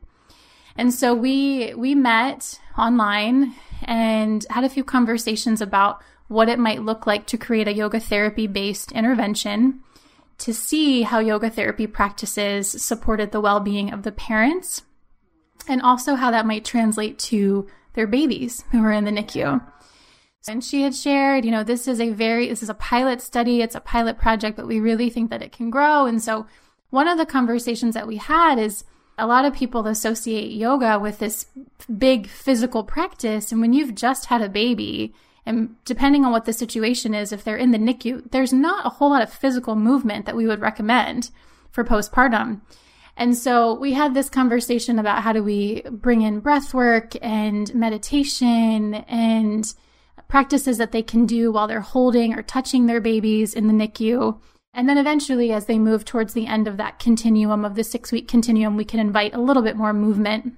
And 0.76 0.94
so 0.94 1.14
we 1.14 1.74
we 1.76 1.96
met 1.96 2.60
online 2.78 3.54
and 3.84 4.46
had 4.50 4.64
a 4.64 4.70
few 4.70 4.84
conversations 4.84 5.62
about 5.62 6.02
what 6.28 6.48
it 6.48 6.60
might 6.60 6.82
look 6.82 7.06
like 7.06 7.26
to 7.28 7.38
create 7.38 7.68
a 7.68 7.74
yoga 7.74 8.00
therapy 8.00 8.48
based 8.48 8.92
intervention 8.94 9.82
to 10.38 10.54
see 10.54 11.04
how 11.04 11.20
yoga 11.20 11.50
therapy 11.50 11.86
practices 11.86 12.70
supported 12.82 13.32
the 13.32 13.42
well-being 13.42 13.92
of 13.92 14.04
the 14.04 14.12
parents 14.12 14.84
and 15.68 15.82
also 15.82 16.16
how 16.16 16.32
that 16.32 16.46
might 16.46 16.66
translate 16.66 17.20
to 17.20 17.68
their 17.94 18.08
babies 18.08 18.64
who 18.72 18.84
are 18.84 18.92
in 18.92 19.04
the 19.04 19.12
NICU. 19.12 19.62
And 20.48 20.64
she 20.64 20.82
had 20.82 20.96
shared, 20.96 21.46
you 21.46 21.52
know, 21.52 21.64
this 21.64 21.88
is 21.88 22.02
a 22.02 22.10
very, 22.10 22.50
this 22.50 22.64
is 22.64 22.70
a 22.70 22.74
pilot 22.74 23.22
study, 23.22 23.62
it's 23.62 23.76
a 23.76 23.80
pilot 23.80 24.18
project, 24.18 24.58
but 24.58 24.68
we 24.68 24.80
really 24.80 25.10
think 25.10 25.30
that 25.30 25.44
it 25.44 25.52
can 25.52 25.70
grow. 25.70 26.06
And 26.06 26.22
so 26.22 26.48
one 26.90 27.08
of 27.08 27.18
the 27.18 27.26
conversations 27.26 27.94
that 27.94 28.08
we 28.08 28.18
had 28.18 28.58
is 28.58 28.84
a 29.18 29.28
lot 29.28 29.46
of 29.46 29.54
people 29.54 29.86
associate 29.86 30.52
yoga 30.52 30.98
with 30.98 31.20
this 31.20 31.46
big 31.96 32.28
physical 32.28 32.84
practice. 32.84 33.52
And 33.52 33.62
when 33.62 33.74
you've 33.74 33.94
just 33.94 34.26
had 34.26 34.42
a 34.42 34.50
baby, 34.50 35.14
and 35.46 35.76
depending 35.86 36.26
on 36.26 36.32
what 36.32 36.46
the 36.46 36.54
situation 36.54 37.14
is, 37.14 37.32
if 37.32 37.44
they're 37.44 37.56
in 37.56 37.72
the 37.72 37.78
NICU, 37.78 38.32
there's 38.32 38.54
not 38.54 38.86
a 38.86 38.90
whole 38.90 39.12
lot 39.12 39.22
of 39.22 39.32
physical 39.32 39.76
movement 39.76 40.26
that 40.26 40.36
we 40.36 40.48
would 40.48 40.60
recommend 40.60 41.30
for 41.72 41.84
postpartum. 41.84 42.62
And 43.16 43.38
so 43.38 43.74
we 43.74 43.94
had 43.94 44.14
this 44.14 44.30
conversation 44.30 44.98
about 44.98 45.22
how 45.22 45.34
do 45.34 45.44
we 45.44 45.82
bring 45.92 46.22
in 46.22 46.40
breath 46.40 46.74
work 46.74 47.14
and 47.22 47.74
meditation 47.76 48.96
and 48.96 49.72
practices 50.32 50.78
that 50.78 50.94
they 50.94 51.04
can 51.04 51.26
do 51.26 51.52
while 51.52 51.68
they're 51.68 51.82
holding 51.82 52.34
or 52.34 52.42
touching 52.42 52.86
their 52.86 53.02
babies 53.02 53.54
in 53.54 53.68
the 53.68 53.74
NICU. 53.74 54.40
And 54.74 54.88
then 54.88 54.98
eventually, 54.98 55.52
as 55.52 55.66
they 55.66 55.78
move 55.78 56.06
towards 56.06 56.34
the 56.34 56.48
end 56.48 56.70
of 56.70 56.78
that 56.78 57.00
continuum, 57.00 57.66
of 57.66 57.76
the 57.76 57.84
six 57.84 58.14
week 58.14 58.30
continuum, 58.30 58.78
we 58.78 58.86
can 58.86 59.02
invite 59.02 59.36
a 59.36 59.42
little 59.42 59.62
bit 59.62 59.76
more 59.76 59.92
movement. 59.92 60.54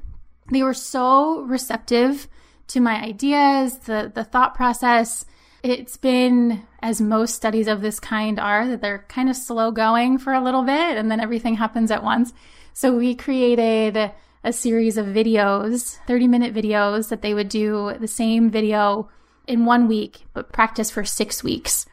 They 0.52 0.62
were 0.62 0.76
so 0.76 1.42
receptive 1.42 2.28
to 2.68 2.82
my 2.82 3.02
ideas, 3.02 3.80
the, 3.80 4.12
the 4.14 4.24
thought 4.24 4.54
process. 4.54 5.26
It's 5.64 5.98
been, 5.98 6.68
as 6.84 7.02
most 7.02 7.34
studies 7.34 7.68
of 7.68 7.82
this 7.82 8.00
kind 8.00 8.40
are, 8.40 8.68
that 8.68 8.80
they're 8.80 9.06
kind 9.08 9.28
of 9.28 9.36
slow 9.36 9.72
going 9.72 10.20
for 10.20 10.34
a 10.34 10.44
little 10.44 10.64
bit 10.64 10.98
and 10.98 11.10
then 11.10 11.20
everything 11.20 11.56
happens 11.56 11.90
at 11.90 12.04
once. 12.04 12.32
So 12.74 12.96
we 12.96 13.16
created 13.16 14.12
a 14.44 14.54
series 14.54 14.98
of 14.98 15.08
videos, 15.08 15.98
30 16.06 16.28
minute 16.28 16.54
videos 16.54 17.10
that 17.10 17.24
they 17.24 17.34
would 17.34 17.50
do 17.50 17.96
the 18.00 18.08
same 18.08 18.52
video 18.52 19.10
in 19.48 19.66
one 19.66 19.88
week, 19.88 20.26
but 20.34 20.52
practice 20.52 20.90
for 20.90 21.04
six 21.04 21.44
weeks. 21.44 21.86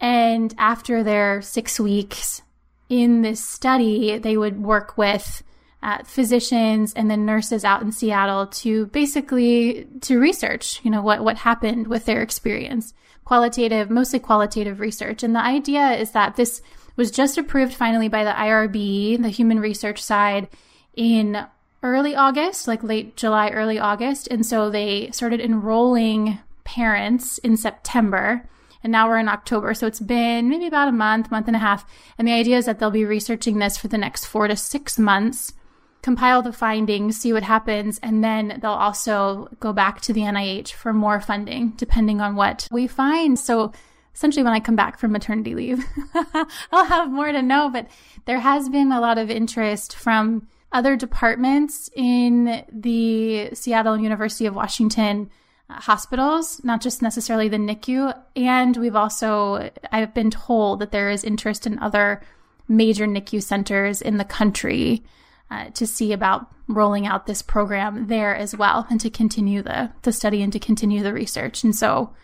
And 0.00 0.54
after 0.58 1.02
their 1.02 1.42
six 1.42 1.78
weeks 1.80 2.42
in 2.88 3.22
this 3.22 3.44
study, 3.44 4.18
they 4.18 4.36
would 4.36 4.62
work 4.62 4.96
with 4.96 5.42
uh, 5.82 6.02
physicians 6.04 6.92
and 6.94 7.10
then 7.10 7.24
nurses 7.24 7.64
out 7.64 7.82
in 7.82 7.92
Seattle 7.92 8.46
to 8.46 8.86
basically 8.86 9.86
to 10.00 10.18
research, 10.18 10.80
you 10.82 10.90
know, 10.90 11.02
what 11.02 11.22
what 11.22 11.38
happened 11.38 11.86
with 11.86 12.04
their 12.04 12.22
experience, 12.22 12.94
qualitative, 13.24 13.90
mostly 13.90 14.18
qualitative 14.18 14.80
research. 14.80 15.22
And 15.22 15.34
the 15.34 15.44
idea 15.44 15.92
is 15.92 16.12
that 16.12 16.36
this 16.36 16.62
was 16.96 17.10
just 17.12 17.38
approved 17.38 17.74
finally 17.74 18.08
by 18.08 18.24
the 18.24 18.32
IRB, 18.32 19.22
the 19.22 19.28
human 19.28 19.60
research 19.60 20.02
side, 20.02 20.48
in 20.96 21.46
early 21.82 22.16
August, 22.16 22.66
like 22.66 22.82
late 22.82 23.16
July, 23.16 23.50
early 23.50 23.78
August, 23.78 24.26
and 24.28 24.44
so 24.44 24.68
they 24.68 25.10
started 25.12 25.40
enrolling 25.40 26.40
parents 26.68 27.38
in 27.38 27.56
September. 27.56 28.46
And 28.82 28.92
now 28.92 29.08
we're 29.08 29.18
in 29.18 29.28
October. 29.28 29.72
So 29.72 29.86
it's 29.86 30.00
been 30.00 30.50
maybe 30.50 30.66
about 30.66 30.88
a 30.88 30.92
month, 30.92 31.30
month 31.30 31.46
and 31.46 31.56
a 31.56 31.60
half. 31.60 31.86
And 32.18 32.28
the 32.28 32.32
idea 32.32 32.58
is 32.58 32.66
that 32.66 32.78
they'll 32.78 32.90
be 32.90 33.06
researching 33.06 33.58
this 33.58 33.78
for 33.78 33.88
the 33.88 33.96
next 33.96 34.26
four 34.26 34.46
to 34.46 34.54
six 34.54 34.98
months, 34.98 35.54
compile 36.02 36.42
the 36.42 36.52
findings, 36.52 37.16
see 37.16 37.32
what 37.32 37.42
happens, 37.42 37.98
and 38.02 38.22
then 38.22 38.58
they'll 38.60 38.70
also 38.70 39.48
go 39.60 39.72
back 39.72 40.02
to 40.02 40.12
the 40.12 40.20
NIH 40.20 40.72
for 40.72 40.92
more 40.92 41.20
funding, 41.20 41.70
depending 41.76 42.20
on 42.20 42.36
what 42.36 42.68
we 42.70 42.86
find. 42.86 43.38
So 43.38 43.72
essentially, 44.14 44.44
when 44.44 44.52
I 44.52 44.60
come 44.60 44.76
back 44.76 44.98
from 44.98 45.12
maternity 45.12 45.54
leave, 45.54 45.82
I'll 46.70 46.84
have 46.84 47.10
more 47.10 47.32
to 47.32 47.40
know. 47.40 47.70
But 47.70 47.88
there 48.26 48.40
has 48.40 48.68
been 48.68 48.92
a 48.92 49.00
lot 49.00 49.16
of 49.16 49.30
interest 49.30 49.96
from 49.96 50.46
other 50.70 50.96
departments 50.96 51.88
in 51.96 52.62
the 52.70 53.54
Seattle 53.54 53.98
University 53.98 54.44
of 54.44 54.54
Washington 54.54 55.30
hospitals, 55.74 56.62
not 56.64 56.80
just 56.80 57.02
necessarily 57.02 57.48
the 57.48 57.56
NICU. 57.56 58.16
And 58.36 58.76
we've 58.76 58.96
also, 58.96 59.70
I've 59.92 60.14
been 60.14 60.30
told 60.30 60.80
that 60.80 60.92
there 60.92 61.10
is 61.10 61.24
interest 61.24 61.66
in 61.66 61.78
other 61.78 62.22
major 62.68 63.06
NICU 63.06 63.42
centers 63.42 64.00
in 64.00 64.16
the 64.16 64.24
country 64.24 65.04
uh, 65.50 65.70
to 65.70 65.86
see 65.86 66.12
about 66.12 66.46
rolling 66.68 67.06
out 67.06 67.26
this 67.26 67.42
program 67.42 68.08
there 68.08 68.34
as 68.34 68.56
well 68.56 68.86
and 68.90 69.00
to 69.00 69.10
continue 69.10 69.62
the, 69.62 69.90
the 70.02 70.12
study 70.12 70.42
and 70.42 70.52
to 70.52 70.58
continue 70.58 71.02
the 71.02 71.12
research. 71.12 71.64
And 71.64 71.74
so 71.74 72.14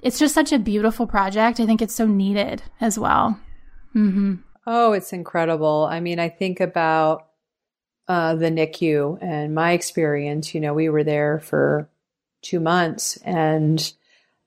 it's 0.00 0.18
just 0.18 0.34
such 0.34 0.52
a 0.52 0.58
beautiful 0.58 1.06
project. 1.06 1.60
I 1.60 1.66
think 1.66 1.82
it's 1.82 1.94
so 1.94 2.06
needed 2.06 2.62
as 2.80 2.98
well. 2.98 3.38
Mm-hmm. 3.94 4.36
Oh, 4.66 4.92
it's 4.92 5.12
incredible. 5.12 5.86
I 5.90 6.00
mean, 6.00 6.18
I 6.18 6.28
think 6.28 6.60
about 6.60 7.26
uh, 8.08 8.34
the 8.34 8.50
NICU 8.50 9.18
and 9.22 9.54
my 9.54 9.72
experience. 9.72 10.54
You 10.54 10.60
know, 10.60 10.74
we 10.74 10.88
were 10.88 11.04
there 11.04 11.40
for 11.40 11.88
two 12.42 12.60
months. 12.60 13.16
And 13.24 13.92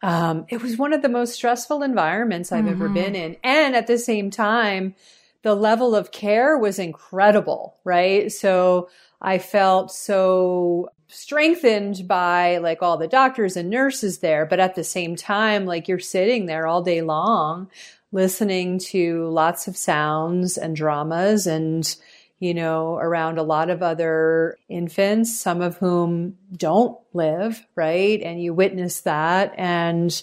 um, 0.02 0.46
it 0.50 0.62
was 0.62 0.78
one 0.78 0.94
of 0.94 1.02
the 1.02 1.10
most 1.10 1.34
stressful 1.34 1.82
environments 1.84 2.52
I've 2.52 2.66
mm-hmm. 2.66 2.74
ever 2.74 2.90
been 2.90 3.16
in. 3.16 3.38
And 3.44 3.76
at 3.76 3.88
the 3.88 3.98
same 3.98 4.30
time, 4.30 4.96
the 5.44 5.56
level 5.56 5.96
of 5.96 6.12
care 6.12 6.58
was 6.58 6.80
incredible, 6.80 7.78
right? 7.84 8.32
So 8.32 8.90
I 9.22 9.38
felt 9.38 9.92
so 9.92 10.90
strengthened 11.08 12.08
by 12.08 12.58
like 12.58 12.82
all 12.82 12.98
the 12.98 13.08
doctors 13.08 13.56
and 13.56 13.70
nurses 13.70 14.20
there. 14.20 14.46
But 14.46 14.60
at 14.60 14.76
the 14.76 14.84
same 14.84 15.16
time, 15.16 15.66
like 15.66 15.88
you're 15.88 16.00
sitting 16.00 16.46
there 16.48 16.68
all 16.68 16.82
day 16.82 17.02
long 17.02 17.70
listening 18.12 18.78
to 18.78 19.28
lots 19.30 19.68
of 19.68 19.76
sounds 19.76 20.58
and 20.58 20.76
dramas 20.76 21.48
and, 21.48 21.96
you 22.44 22.54
know, 22.54 22.98
around 22.98 23.38
a 23.38 23.42
lot 23.42 23.70
of 23.70 23.82
other 23.82 24.58
infants, 24.68 25.40
some 25.40 25.62
of 25.62 25.78
whom 25.78 26.38
don't 26.52 27.00
live, 27.14 27.66
right? 27.74 28.22
And 28.22 28.44
you 28.44 28.54
witness 28.54 29.00
that. 29.02 29.54
And 29.58 30.22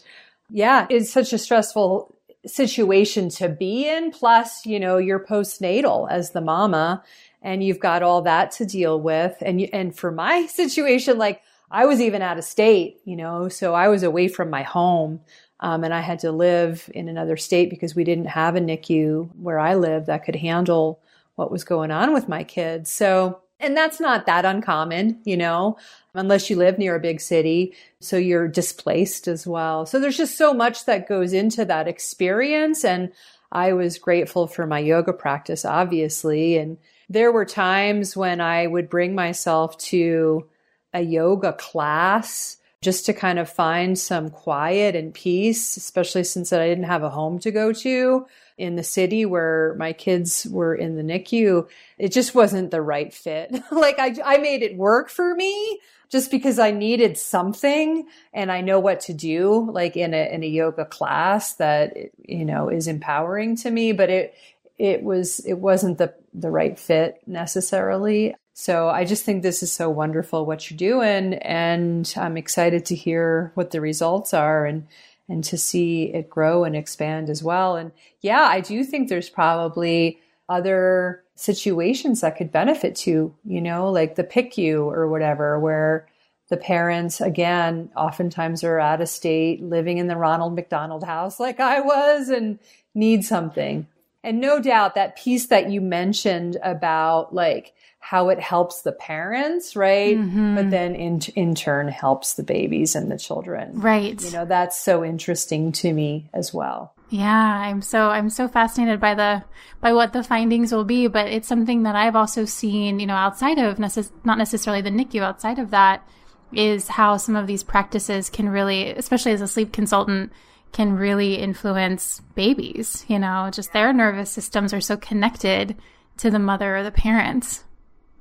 yeah, 0.50 0.86
it's 0.90 1.10
such 1.10 1.32
a 1.32 1.38
stressful 1.38 2.14
situation 2.44 3.30
to 3.30 3.48
be 3.48 3.88
in. 3.88 4.10
Plus, 4.10 4.66
you 4.66 4.78
know, 4.78 4.98
you're 4.98 5.24
postnatal 5.24 6.10
as 6.10 6.32
the 6.32 6.42
mama 6.42 7.02
and 7.40 7.64
you've 7.64 7.80
got 7.80 8.02
all 8.02 8.20
that 8.20 8.50
to 8.50 8.66
deal 8.66 9.00
with. 9.00 9.34
And 9.40 9.58
you, 9.62 9.70
and 9.72 9.96
for 9.96 10.12
my 10.12 10.44
situation, 10.52 11.16
like 11.16 11.40
I 11.70 11.86
was 11.86 12.02
even 12.02 12.20
out 12.20 12.36
of 12.36 12.44
state, 12.44 13.00
you 13.06 13.16
know, 13.16 13.48
so 13.48 13.72
I 13.72 13.88
was 13.88 14.02
away 14.02 14.28
from 14.28 14.50
my 14.50 14.62
home. 14.62 15.20
Um, 15.60 15.84
and 15.84 15.94
I 15.94 16.00
had 16.00 16.18
to 16.18 16.32
live 16.32 16.90
in 16.94 17.08
another 17.08 17.38
state 17.38 17.70
because 17.70 17.94
we 17.94 18.04
didn't 18.04 18.26
have 18.26 18.56
a 18.56 18.60
NICU 18.60 19.30
where 19.36 19.58
I 19.58 19.74
live 19.74 20.04
that 20.04 20.26
could 20.26 20.36
handle 20.36 21.00
what 21.40 21.50
was 21.50 21.64
going 21.64 21.90
on 21.90 22.12
with 22.12 22.28
my 22.28 22.44
kids. 22.44 22.90
So, 22.90 23.40
and 23.58 23.74
that's 23.74 23.98
not 23.98 24.26
that 24.26 24.44
uncommon, 24.44 25.18
you 25.24 25.38
know, 25.38 25.78
unless 26.12 26.50
you 26.50 26.56
live 26.56 26.78
near 26.78 26.94
a 26.94 27.00
big 27.00 27.18
city. 27.18 27.74
So 27.98 28.18
you're 28.18 28.46
displaced 28.46 29.26
as 29.26 29.46
well. 29.46 29.86
So 29.86 29.98
there's 29.98 30.18
just 30.18 30.36
so 30.36 30.52
much 30.52 30.84
that 30.84 31.08
goes 31.08 31.32
into 31.32 31.64
that 31.64 31.88
experience. 31.88 32.84
And 32.84 33.10
I 33.52 33.72
was 33.72 33.98
grateful 33.98 34.46
for 34.46 34.66
my 34.66 34.80
yoga 34.80 35.14
practice, 35.14 35.64
obviously. 35.64 36.58
And 36.58 36.76
there 37.08 37.32
were 37.32 37.46
times 37.46 38.14
when 38.14 38.42
I 38.42 38.66
would 38.66 38.90
bring 38.90 39.14
myself 39.14 39.78
to 39.78 40.46
a 40.92 41.00
yoga 41.00 41.54
class 41.54 42.58
just 42.82 43.04
to 43.06 43.12
kind 43.12 43.38
of 43.38 43.50
find 43.50 43.98
some 43.98 44.30
quiet 44.30 44.96
and 44.96 45.12
peace, 45.12 45.76
especially 45.76 46.24
since 46.24 46.52
I 46.52 46.66
didn't 46.66 46.84
have 46.84 47.02
a 47.02 47.10
home 47.10 47.38
to 47.40 47.50
go 47.50 47.72
to 47.74 48.26
in 48.56 48.76
the 48.76 48.82
city 48.82 49.26
where 49.26 49.74
my 49.78 49.92
kids 49.92 50.46
were 50.50 50.74
in 50.74 50.96
the 50.96 51.02
NICU. 51.02 51.68
It 51.98 52.12
just 52.12 52.34
wasn't 52.34 52.70
the 52.70 52.80
right 52.80 53.12
fit. 53.12 53.54
like 53.70 53.98
I, 53.98 54.16
I 54.24 54.38
made 54.38 54.62
it 54.62 54.76
work 54.76 55.10
for 55.10 55.34
me 55.34 55.80
just 56.08 56.30
because 56.30 56.58
I 56.58 56.70
needed 56.70 57.18
something 57.18 58.06
and 58.32 58.50
I 58.50 58.62
know 58.62 58.80
what 58.80 59.00
to 59.00 59.12
do, 59.12 59.70
like 59.70 59.96
in 59.96 60.14
a, 60.14 60.34
in 60.34 60.42
a 60.42 60.46
yoga 60.46 60.84
class 60.84 61.54
that, 61.54 61.96
you 62.26 62.44
know, 62.44 62.68
is 62.68 62.88
empowering 62.88 63.56
to 63.56 63.70
me, 63.70 63.92
but 63.92 64.10
it, 64.10 64.34
it 64.78 65.02
was 65.02 65.40
it 65.40 65.58
wasn't 65.58 65.98
the 65.98 66.14
the 66.32 66.50
right 66.50 66.78
fit 66.78 67.20
necessarily. 67.26 68.34
So 68.60 68.90
I 68.90 69.06
just 69.06 69.24
think 69.24 69.42
this 69.42 69.62
is 69.62 69.72
so 69.72 69.88
wonderful 69.88 70.44
what 70.44 70.70
you're 70.70 70.76
doing 70.76 71.32
and 71.32 72.12
I'm 72.14 72.36
excited 72.36 72.84
to 72.84 72.94
hear 72.94 73.52
what 73.54 73.70
the 73.70 73.80
results 73.80 74.34
are 74.34 74.66
and 74.66 74.86
and 75.30 75.42
to 75.44 75.56
see 75.56 76.12
it 76.12 76.28
grow 76.28 76.64
and 76.64 76.76
expand 76.76 77.30
as 77.30 77.42
well. 77.42 77.76
And 77.76 77.90
yeah, 78.20 78.42
I 78.42 78.60
do 78.60 78.84
think 78.84 79.08
there's 79.08 79.30
probably 79.30 80.18
other 80.46 81.24
situations 81.36 82.20
that 82.20 82.36
could 82.36 82.52
benefit 82.52 82.96
to, 82.96 83.34
you 83.46 83.62
know, 83.62 83.90
like 83.90 84.16
the 84.16 84.24
PICU 84.24 84.84
or 84.84 85.08
whatever, 85.08 85.58
where 85.58 86.06
the 86.50 86.58
parents, 86.58 87.22
again, 87.22 87.88
oftentimes 87.96 88.62
are 88.62 88.78
out 88.78 89.00
of 89.00 89.08
state, 89.08 89.62
living 89.62 89.96
in 89.96 90.06
the 90.06 90.16
Ronald 90.16 90.54
McDonald 90.54 91.04
house 91.04 91.40
like 91.40 91.60
I 91.60 91.80
was 91.80 92.28
and 92.28 92.58
need 92.94 93.24
something. 93.24 93.86
And 94.22 94.38
no 94.38 94.60
doubt 94.60 94.96
that 94.96 95.16
piece 95.16 95.46
that 95.46 95.70
you 95.70 95.80
mentioned 95.80 96.58
about 96.62 97.34
like 97.34 97.72
how 98.00 98.30
it 98.30 98.40
helps 98.40 98.80
the 98.82 98.92
parents, 98.92 99.76
right? 99.76 100.16
Mm-hmm. 100.16 100.56
But 100.56 100.70
then 100.70 100.94
in, 100.94 101.20
in 101.36 101.54
turn 101.54 101.86
helps 101.88 102.34
the 102.34 102.42
babies 102.42 102.96
and 102.96 103.10
the 103.10 103.18
children. 103.18 103.78
Right. 103.78 104.20
You 104.20 104.32
know, 104.32 104.46
that's 104.46 104.80
so 104.80 105.04
interesting 105.04 105.70
to 105.72 105.92
me 105.92 106.28
as 106.32 106.52
well. 106.52 106.94
Yeah, 107.10 107.28
I'm 107.28 107.82
so 107.82 108.08
I'm 108.08 108.30
so 108.30 108.46
fascinated 108.46 109.00
by 109.00 109.14
the 109.14 109.44
by 109.80 109.92
what 109.92 110.12
the 110.12 110.22
findings 110.22 110.72
will 110.72 110.84
be, 110.84 111.08
but 111.08 111.26
it's 111.26 111.48
something 111.48 111.82
that 111.82 111.96
I've 111.96 112.14
also 112.14 112.44
seen, 112.44 113.00
you 113.00 113.06
know, 113.06 113.14
outside 113.14 113.58
of 113.58 113.78
necess- 113.78 114.12
not 114.24 114.38
necessarily 114.38 114.80
the 114.80 114.90
NICU, 114.90 115.20
outside 115.20 115.58
of 115.58 115.70
that 115.70 116.08
is 116.52 116.88
how 116.88 117.16
some 117.16 117.36
of 117.36 117.48
these 117.48 117.64
practices 117.64 118.30
can 118.30 118.48
really, 118.48 118.90
especially 118.90 119.32
as 119.32 119.40
a 119.40 119.48
sleep 119.48 119.72
consultant, 119.72 120.32
can 120.72 120.96
really 120.96 121.34
influence 121.34 122.20
babies. 122.36 123.04
You 123.08 123.18
know, 123.18 123.50
just 123.52 123.72
their 123.72 123.92
nervous 123.92 124.30
systems 124.30 124.72
are 124.72 124.80
so 124.80 124.96
connected 124.96 125.76
to 126.18 126.30
the 126.30 126.38
mother 126.38 126.76
or 126.76 126.82
the 126.84 126.92
parents. 126.92 127.64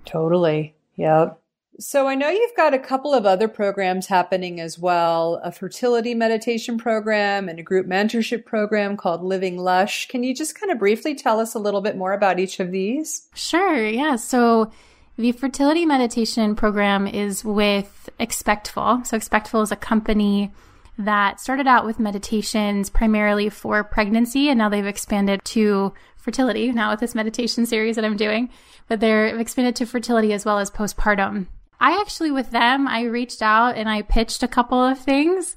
Totally. 0.05 0.75
Yep. 0.95 1.39
So 1.79 2.07
I 2.07 2.15
know 2.15 2.27
you've 2.27 2.57
got 2.57 2.73
a 2.73 2.79
couple 2.79 3.13
of 3.13 3.25
other 3.25 3.47
programs 3.47 4.07
happening 4.07 4.59
as 4.59 4.77
well, 4.77 5.39
a 5.45 5.51
fertility 5.51 6.13
meditation 6.13 6.77
program 6.77 7.47
and 7.47 7.57
a 7.57 7.63
group 7.63 7.87
mentorship 7.87 8.43
program 8.43 8.97
called 8.97 9.23
Living 9.23 9.57
Lush. 9.57 10.09
Can 10.09 10.23
you 10.23 10.35
just 10.35 10.59
kind 10.59 10.73
of 10.73 10.79
briefly 10.79 11.15
tell 11.15 11.39
us 11.39 11.55
a 11.55 11.59
little 11.59 11.79
bit 11.79 11.95
more 11.95 12.11
about 12.11 12.37
each 12.37 12.59
of 12.59 12.71
these? 12.71 13.29
Sure. 13.33 13.87
Yeah. 13.87 14.17
So 14.17 14.73
the 15.15 15.31
fertility 15.31 15.85
meditation 15.85 16.53
program 16.53 17.07
is 17.07 17.45
with 17.45 18.09
Expectful. 18.19 19.05
So 19.05 19.15
Expectful 19.15 19.61
is 19.61 19.71
a 19.71 19.77
company 19.77 20.51
that 20.97 21.39
started 21.39 21.65
out 21.65 21.85
with 21.85 21.97
meditations 21.97 22.89
primarily 22.89 23.47
for 23.49 23.85
pregnancy, 23.85 24.49
and 24.49 24.57
now 24.57 24.67
they've 24.67 24.85
expanded 24.85 25.39
to 25.45 25.93
fertility 26.19 26.71
now 26.71 26.91
with 26.91 26.99
this 26.99 27.15
meditation 27.15 27.65
series 27.65 27.95
that 27.95 28.05
I'm 28.05 28.17
doing, 28.17 28.49
but 28.87 28.99
they're 28.99 29.37
expanded 29.39 29.75
to 29.77 29.85
fertility 29.85 30.33
as 30.33 30.45
well 30.45 30.59
as 30.59 30.69
postpartum. 30.69 31.47
I 31.79 31.99
actually, 31.99 32.31
with 32.31 32.51
them, 32.51 32.87
I 32.87 33.03
reached 33.03 33.41
out 33.41 33.75
and 33.75 33.89
I 33.89 34.01
pitched 34.01 34.43
a 34.43 34.47
couple 34.47 34.83
of 34.83 34.99
things. 34.99 35.55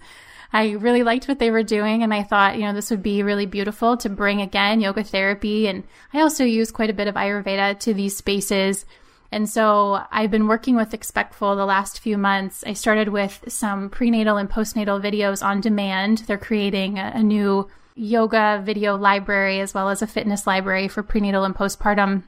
I 0.53 0.73
really 0.73 1.03
liked 1.03 1.29
what 1.29 1.39
they 1.39 1.51
were 1.51 1.63
doing, 1.63 2.03
and 2.03 2.13
I 2.13 2.23
thought, 2.23 2.57
you 2.57 2.63
know, 2.63 2.75
this 2.75 2.91
would 2.91 3.03
be 3.03 3.23
really 3.23 3.47
beautiful 3.47 3.97
to 3.99 4.09
bring 4.09 4.41
again 4.41 4.81
yoga 4.81 5.03
therapy. 5.03 5.67
And 5.67 5.85
I 6.13 6.21
also 6.21 6.45
use 6.45 6.71
quite 6.71 6.91
a 6.91 6.95
bit 6.95 7.09
of 7.09 7.15
Ayurveda 7.15 7.81
to 7.81 7.95
these 7.95 8.17
spaces 8.17 8.85
and 9.33 9.49
so 9.49 10.05
I've 10.11 10.31
been 10.31 10.47
working 10.47 10.77
with 10.77 10.93
Expectful 10.93 11.57
the 11.57 11.65
last 11.65 12.01
few 12.01 12.19
months. 12.19 12.63
I 12.67 12.75
started 12.75 13.09
with 13.09 13.43
some 13.49 13.89
prenatal 13.89 14.37
and 14.37 14.49
postnatal 14.49 15.03
videos 15.03 15.43
on 15.43 15.63
demand. 15.63 16.19
They're 16.27 16.37
creating 16.37 16.99
a, 16.99 17.13
a 17.15 17.23
new 17.23 17.67
yoga 17.95 18.63
video 18.65 18.97
library 18.97 19.61
as 19.61 19.75
well 19.75 19.89
as 19.89 20.03
a 20.03 20.07
fitness 20.07 20.47
library 20.47 20.89
for 20.89 21.03
prenatal 21.03 21.45
and 21.45 21.55
postpartum. 21.55 22.23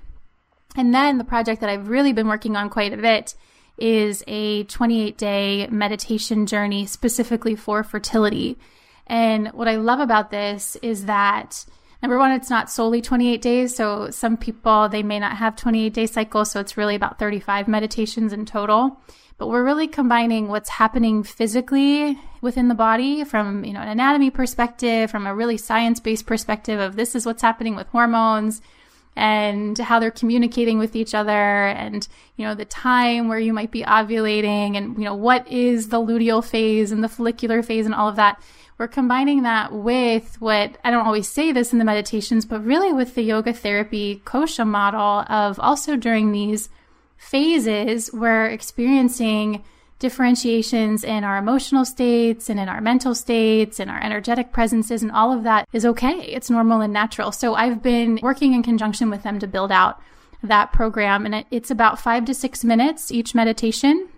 And 0.76 0.94
then 0.94 1.18
the 1.18 1.24
project 1.24 1.60
that 1.60 1.70
I've 1.70 1.88
really 1.88 2.12
been 2.12 2.28
working 2.28 2.56
on 2.56 2.70
quite 2.70 2.92
a 2.92 2.96
bit 2.96 3.34
is 3.78 4.22
a 4.26 4.64
28 4.64 5.16
day 5.16 5.66
meditation 5.68 6.46
journey 6.46 6.86
specifically 6.86 7.56
for 7.56 7.82
fertility. 7.82 8.58
And 9.06 9.48
what 9.48 9.68
I 9.68 9.76
love 9.76 10.00
about 10.00 10.30
this 10.30 10.76
is 10.82 11.06
that 11.06 11.64
Number 12.04 12.18
one, 12.18 12.32
it's 12.32 12.50
not 12.50 12.70
solely 12.70 13.00
28 13.00 13.40
days. 13.40 13.74
So 13.74 14.10
some 14.10 14.36
people, 14.36 14.90
they 14.90 15.02
may 15.02 15.18
not 15.18 15.38
have 15.38 15.56
28 15.56 15.94
day 15.94 16.04
cycles. 16.04 16.50
So 16.50 16.60
it's 16.60 16.76
really 16.76 16.94
about 16.94 17.18
35 17.18 17.66
meditations 17.66 18.30
in 18.30 18.44
total. 18.44 19.00
But 19.36 19.48
we're 19.48 19.64
really 19.64 19.88
combining 19.88 20.48
what's 20.48 20.68
happening 20.68 21.22
physically 21.22 22.18
within 22.40 22.68
the 22.68 22.74
body 22.74 23.24
from, 23.24 23.64
you 23.64 23.72
know, 23.72 23.80
an 23.80 23.88
anatomy 23.88 24.30
perspective, 24.30 25.10
from 25.10 25.26
a 25.26 25.34
really 25.34 25.56
science 25.56 25.98
based 25.98 26.26
perspective 26.26 26.78
of 26.78 26.96
this 26.96 27.14
is 27.14 27.26
what's 27.26 27.42
happening 27.42 27.74
with 27.74 27.88
hormones 27.88 28.62
and 29.16 29.78
how 29.78 30.00
they're 30.00 30.10
communicating 30.10 30.78
with 30.78 30.96
each 30.96 31.14
other 31.14 31.30
and 31.66 32.08
you 32.36 32.44
know 32.44 32.54
the 32.54 32.64
time 32.64 33.28
where 33.28 33.38
you 33.38 33.52
might 33.52 33.70
be 33.70 33.82
ovulating 33.82 34.76
and 34.76 34.98
you 34.98 35.04
know 35.04 35.14
what 35.14 35.46
is 35.46 35.88
the 35.88 35.98
luteal 35.98 36.44
phase 36.44 36.90
and 36.90 37.04
the 37.04 37.08
follicular 37.08 37.62
phase 37.62 37.86
and 37.86 37.94
all 37.94 38.08
of 38.08 38.16
that. 38.16 38.40
We're 38.76 38.88
combining 38.88 39.44
that 39.44 39.72
with 39.72 40.40
what 40.40 40.78
I 40.82 40.90
don't 40.90 41.06
always 41.06 41.28
say 41.28 41.52
this 41.52 41.72
in 41.72 41.78
the 41.78 41.84
meditations, 41.84 42.44
but 42.44 42.64
really 42.64 42.92
with 42.92 43.14
the 43.14 43.22
yoga 43.22 43.52
therapy 43.52 44.20
kosha 44.24 44.66
model 44.66 45.24
of 45.28 45.60
also 45.60 45.96
during 45.96 46.32
these 46.32 46.68
phases, 47.24 48.10
we're 48.12 48.46
experiencing 48.46 49.64
differentiations 49.98 51.02
in 51.02 51.24
our 51.24 51.38
emotional 51.38 51.84
states 51.84 52.50
and 52.50 52.60
in 52.60 52.68
our 52.68 52.80
mental 52.80 53.14
states 53.14 53.80
and 53.80 53.90
our 53.90 54.02
energetic 54.02 54.52
presences 54.52 55.02
and 55.02 55.10
all 55.10 55.32
of 55.32 55.44
that 55.44 55.66
is 55.72 55.86
okay. 55.86 56.20
It's 56.20 56.50
normal 56.50 56.82
and 56.82 56.92
natural. 56.92 57.32
So 57.32 57.54
I've 57.54 57.82
been 57.82 58.18
working 58.22 58.52
in 58.52 58.62
conjunction 58.62 59.08
with 59.08 59.22
them 59.22 59.38
to 59.38 59.46
build 59.46 59.72
out 59.72 60.00
that 60.42 60.72
program 60.72 61.24
and 61.24 61.46
it's 61.50 61.70
about 61.70 61.98
five 61.98 62.26
to 62.26 62.34
six 62.34 62.62
minutes 62.62 63.10
each 63.10 63.34
meditation, 63.34 64.08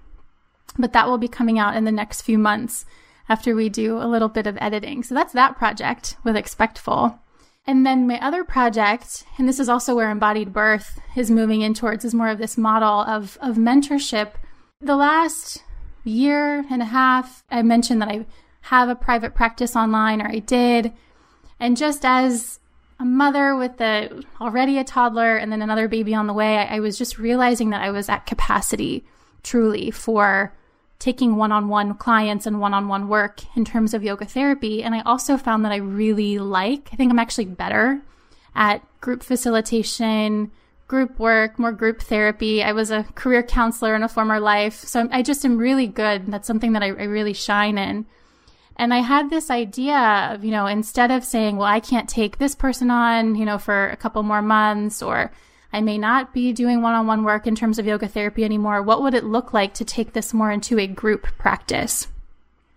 but 0.77 0.93
that 0.93 1.07
will 1.07 1.19
be 1.19 1.29
coming 1.29 1.59
out 1.59 1.77
in 1.77 1.85
the 1.85 1.93
next 1.93 2.23
few 2.23 2.39
months 2.39 2.85
after 3.29 3.55
we 3.55 3.69
do 3.69 3.99
a 3.99 4.09
little 4.09 4.29
bit 4.29 4.47
of 4.49 4.59
editing. 4.61 5.05
So 5.05 5.15
that's 5.15 5.33
that 5.35 5.57
project 5.57 6.17
with 6.25 6.37
Expectful. 6.37 7.21
And 7.67 7.85
then 7.85 8.07
my 8.07 8.25
other 8.25 8.45
project, 8.45 9.25
and 9.39 9.49
this 9.49 9.59
is 9.59 9.69
also 9.69 9.97
where 9.97 10.11
embodied 10.11 10.53
birth 10.53 11.01
is 11.17 11.31
moving 11.31 11.63
in 11.63 11.75
towards, 11.75 12.05
is 12.05 12.15
more 12.15 12.29
of 12.29 12.39
this 12.39 12.57
model 12.57 13.01
of, 13.01 13.37
of 13.41 13.57
mentorship. 13.57 14.33
The 14.81 14.95
last 14.95 15.65
year 16.05 16.65
and 16.71 16.81
a 16.81 16.87
half, 16.87 17.43
I 17.51 17.63
mentioned 17.63 18.01
that 18.03 18.09
I 18.09 18.27
have 18.63 18.89
a 18.89 18.95
private 18.95 19.35
practice 19.35 19.75
online, 19.75 20.23
or 20.23 20.29
I 20.29 20.39
did. 20.39 20.93
And 21.59 21.77
just 21.77 22.05
as 22.05 22.61
a 23.01 23.05
mother 23.05 23.57
with 23.57 23.81
a 23.81 24.23
already 24.41 24.79
a 24.79 24.85
toddler 24.85 25.37
and 25.37 25.51
then 25.51 25.61
another 25.61 25.89
baby 25.89 26.15
on 26.15 26.29
the 26.29 26.33
way, 26.33 26.59
I, 26.59 26.77
I 26.77 26.81
was 26.81 26.97
just 26.97 27.19
realizing 27.19 27.71
that 27.71 27.83
I 27.83 27.91
was 27.91 28.09
at 28.09 28.27
capacity 28.27 29.05
truly 29.43 29.91
for 29.91 30.55
taking 30.99 31.37
one-on-one 31.37 31.95
clients 31.95 32.47
and 32.47 32.61
one-on-one 32.61 33.09
work 33.09 33.41
in 33.57 33.65
terms 33.65 33.93
of 33.93 34.03
yoga 34.03 34.25
therapy. 34.25 34.83
And 34.83 34.95
I 34.95 35.03
also 35.03 35.37
found 35.37 35.65
that 35.65 35.73
I 35.73 35.77
really 35.77 36.39
like, 36.39 36.89
I 36.93 36.97
think 36.97 37.11
I'm 37.11 37.19
actually 37.19 37.45
better 37.45 38.01
at 38.55 38.83
group 39.01 39.23
facilitation, 39.23 40.51
group 40.89 41.19
work, 41.19 41.59
more 41.59 41.73
group 41.73 42.01
therapy. 42.01 42.63
I 42.63 42.73
was 42.73 42.91
a 42.91 43.05
career 43.15 43.43
counselor 43.43 43.95
in 43.95 44.03
a 44.03 44.09
former 44.09 44.41
life. 44.41 44.77
So 44.77 45.09
I 45.11 45.23
just 45.23 45.45
am 45.45 45.59
really 45.59 45.87
good. 45.87 46.27
That's 46.29 46.47
something 46.47 46.73
that 46.73 46.83
I, 46.83 46.87
I 46.87 47.05
really 47.05 47.35
shine 47.35 47.77
in. 47.77 48.07
And 48.77 48.93
I 48.93 48.99
had 48.99 49.31
this 49.31 49.51
idea 49.51 50.31
of, 50.33 50.45
you 50.45 50.51
know, 50.51 50.67
instead 50.67 51.11
of 51.11 51.25
saying, 51.25 51.57
well, 51.57 51.67
I 51.67 51.81
can't 51.81 52.09
take 52.09 52.39
this 52.39 52.55
person 52.55 52.91
on, 52.91 53.35
you 53.35 53.45
know, 53.45 53.59
for 53.59 53.89
a 53.89 53.97
couple 53.97 54.23
more 54.23 54.43
months, 54.43 55.03
or 55.03 55.33
I 55.77 55.83
may 55.83 55.99
not 55.99 56.33
be 56.33 56.55
doing 56.55 56.81
one 56.81 56.95
on 56.95 57.07
one 57.07 57.23
work 57.23 57.47
in 57.47 57.55
terms 57.55 57.79
of 57.79 57.85
yoga 57.85 58.09
therapy 58.09 58.45
anymore, 58.45 58.81
what 58.81 59.03
would 59.03 59.13
it 59.13 59.25
look 59.25 59.53
like 59.53 59.75
to 59.75 59.85
take 59.85 60.15
this 60.15 60.33
more 60.33 60.51
into 60.51 60.79
a 60.79 60.87
group 60.87 61.27
practice 61.37 62.09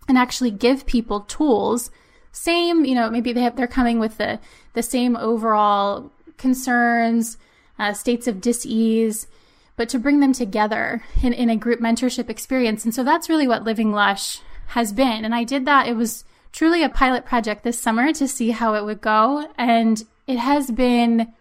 and 0.10 0.18
actually 0.18 0.52
give 0.52 0.86
people 0.86 1.22
tools? 1.22 1.92
Same, 2.34 2.84
you 2.84 2.96
know, 2.96 3.10
maybe 3.10 3.32
they 3.32 3.40
have, 3.40 3.56
they're 3.56 3.68
coming 3.68 4.00
with 4.00 4.18
the, 4.18 4.38
the 4.74 4.84
same 4.84 5.16
overall 5.16 6.12
concerns, 6.38 7.38
uh, 7.80 7.94
states 7.94 8.28
of 8.28 8.42
dis-ease, 8.42 9.28
but 9.78 9.88
to 9.88 9.98
bring 9.98 10.20
them 10.20 10.34
together 10.34 11.02
in, 11.24 11.32
in 11.32 11.50
a 11.50 11.56
group 11.56 11.80
mentorship 11.80 12.30
experience. 12.30 12.84
And 12.84 12.94
so 12.94 13.06
that's 13.06 13.30
really 13.30 13.48
what 13.48 13.64
Living 13.64 13.94
Lush 13.94 14.42
has 14.68 14.92
been. 14.92 15.24
And 15.24 15.34
I 15.34 15.46
did 15.46 15.64
that. 15.64 15.88
It 15.88 15.96
was 15.96 16.26
truly 16.52 16.84
a 16.84 16.90
pilot 16.90 17.26
project 17.26 17.64
this 17.64 17.80
summer 17.80 18.12
to 18.12 18.28
see 18.28 18.52
how 18.52 18.74
it 18.76 18.84
would 18.84 19.00
go. 19.00 19.48
And 19.58 20.04
it 20.28 20.38
has 20.38 20.70
been 20.70 21.34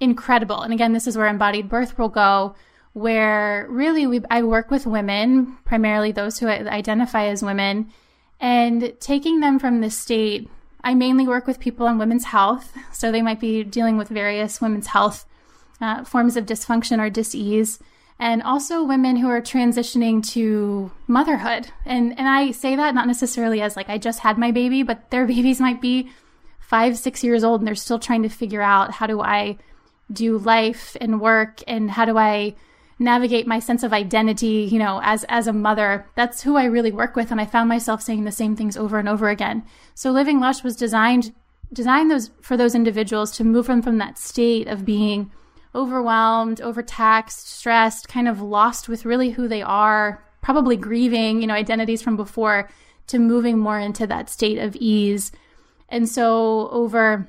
incredible. 0.00 0.62
And 0.62 0.72
again, 0.72 0.92
this 0.92 1.06
is 1.06 1.16
where 1.16 1.26
embodied 1.26 1.68
birth 1.68 1.98
will 1.98 2.08
go, 2.08 2.54
where 2.92 3.66
really 3.68 4.06
we, 4.06 4.20
I 4.30 4.42
work 4.42 4.70
with 4.70 4.86
women, 4.86 5.58
primarily 5.64 6.12
those 6.12 6.38
who 6.38 6.48
identify 6.48 7.26
as 7.26 7.42
women, 7.42 7.92
and 8.40 8.94
taking 9.00 9.40
them 9.40 9.58
from 9.58 9.80
the 9.80 9.90
state. 9.90 10.48
I 10.82 10.94
mainly 10.94 11.28
work 11.28 11.46
with 11.46 11.60
people 11.60 11.86
on 11.86 11.98
women's 11.98 12.24
health. 12.24 12.72
So 12.92 13.12
they 13.12 13.22
might 13.22 13.38
be 13.40 13.62
dealing 13.62 13.98
with 13.98 14.08
various 14.08 14.60
women's 14.60 14.86
health 14.88 15.26
uh, 15.80 16.04
forms 16.04 16.36
of 16.36 16.46
dysfunction 16.46 16.98
or 16.98 17.10
dis-ease 17.10 17.78
and 18.20 18.42
also 18.42 18.84
women 18.84 19.16
who 19.16 19.28
are 19.28 19.40
transitioning 19.40 20.24
to 20.32 20.92
motherhood. 21.08 21.68
And 21.86 22.16
and 22.18 22.28
I 22.28 22.50
say 22.50 22.76
that 22.76 22.94
not 22.94 23.06
necessarily 23.06 23.62
as 23.62 23.76
like 23.76 23.88
I 23.88 23.96
just 23.96 24.20
had 24.20 24.36
my 24.36 24.50
baby, 24.52 24.82
but 24.82 25.10
their 25.10 25.26
babies 25.34 25.60
might 25.60 25.80
be 25.80 26.10
5, 26.60 26.98
6 26.98 27.24
years 27.24 27.42
old 27.42 27.62
and 27.62 27.66
they're 27.66 27.74
still 27.74 27.98
trying 27.98 28.22
to 28.22 28.28
figure 28.28 28.62
out 28.62 28.92
how 28.92 29.06
do 29.06 29.20
I 29.20 29.56
do 30.12 30.38
life 30.38 30.96
and 31.00 31.20
work 31.20 31.62
and 31.66 31.90
how 31.90 32.04
do 32.04 32.18
I 32.18 32.54
navigate 32.98 33.46
my 33.46 33.58
sense 33.58 33.82
of 33.82 33.92
identity, 33.92 34.68
you 34.70 34.78
know, 34.78 35.00
as 35.02 35.24
as 35.28 35.46
a 35.46 35.52
mother. 35.52 36.06
That's 36.14 36.42
who 36.42 36.56
I 36.56 36.64
really 36.64 36.92
work 36.92 37.16
with 37.16 37.30
and 37.30 37.40
I 37.40 37.46
found 37.46 37.68
myself 37.68 38.02
saying 38.02 38.24
the 38.24 38.32
same 38.32 38.54
things 38.54 38.76
over 38.76 38.98
and 38.98 39.08
over 39.08 39.28
again. 39.28 39.64
So 39.94 40.10
Living 40.10 40.38
Lush 40.38 40.62
was 40.62 40.76
designed 40.76 41.34
designed 41.72 42.10
those 42.10 42.30
for 42.40 42.56
those 42.56 42.74
individuals 42.74 43.30
to 43.32 43.44
move 43.44 43.66
them 43.66 43.82
from 43.82 43.98
that 43.98 44.18
state 44.18 44.68
of 44.68 44.84
being 44.84 45.30
overwhelmed, 45.74 46.60
overtaxed, 46.60 47.48
stressed, 47.48 48.08
kind 48.08 48.28
of 48.28 48.42
lost 48.42 48.88
with 48.88 49.04
really 49.04 49.30
who 49.30 49.46
they 49.48 49.62
are, 49.62 50.22
probably 50.42 50.76
grieving, 50.76 51.40
you 51.40 51.46
know, 51.46 51.54
identities 51.54 52.02
from 52.02 52.16
before 52.16 52.68
to 53.06 53.18
moving 53.18 53.58
more 53.58 53.78
into 53.78 54.06
that 54.06 54.28
state 54.28 54.58
of 54.58 54.76
ease. 54.76 55.32
And 55.88 56.08
so 56.08 56.68
over 56.70 57.28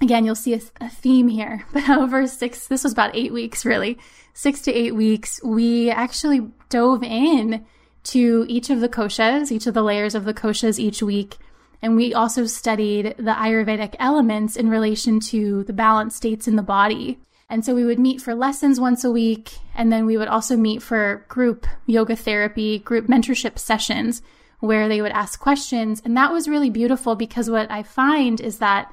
again, 0.00 0.24
you'll 0.24 0.34
see 0.34 0.54
a, 0.54 0.60
a, 0.80 0.88
theme 0.88 1.28
here, 1.28 1.64
but 1.72 1.88
over 1.88 2.26
six, 2.26 2.66
this 2.66 2.84
was 2.84 2.92
about 2.92 3.14
eight 3.14 3.32
weeks, 3.32 3.64
really, 3.64 3.98
six 4.32 4.60
to 4.62 4.72
eight 4.72 4.94
weeks, 4.94 5.40
we 5.44 5.90
actually 5.90 6.48
dove 6.68 7.02
in 7.02 7.64
to 8.02 8.46
each 8.48 8.70
of 8.70 8.80
the 8.80 8.88
koshas, 8.88 9.52
each 9.52 9.66
of 9.66 9.74
the 9.74 9.82
layers 9.82 10.14
of 10.14 10.24
the 10.24 10.34
koshas 10.34 10.78
each 10.78 11.02
week. 11.02 11.36
And 11.82 11.96
we 11.96 12.12
also 12.12 12.46
studied 12.46 13.14
the 13.16 13.32
Ayurvedic 13.32 13.96
elements 13.98 14.56
in 14.56 14.68
relation 14.68 15.20
to 15.20 15.64
the 15.64 15.72
balance 15.72 16.14
states 16.14 16.46
in 16.46 16.56
the 16.56 16.62
body. 16.62 17.18
And 17.48 17.64
so 17.64 17.74
we 17.74 17.84
would 17.84 17.98
meet 17.98 18.20
for 18.20 18.34
lessons 18.34 18.78
once 18.78 19.02
a 19.02 19.10
week. 19.10 19.58
And 19.74 19.92
then 19.92 20.06
we 20.06 20.16
would 20.16 20.28
also 20.28 20.56
meet 20.56 20.82
for 20.82 21.24
group 21.28 21.66
yoga 21.86 22.16
therapy, 22.16 22.78
group 22.78 23.06
mentorship 23.06 23.58
sessions 23.58 24.22
where 24.60 24.88
they 24.88 25.00
would 25.00 25.12
ask 25.12 25.40
questions. 25.40 26.02
And 26.04 26.16
that 26.16 26.32
was 26.32 26.48
really 26.48 26.70
beautiful 26.70 27.16
because 27.16 27.50
what 27.50 27.70
I 27.70 27.82
find 27.82 28.40
is 28.40 28.58
that, 28.58 28.92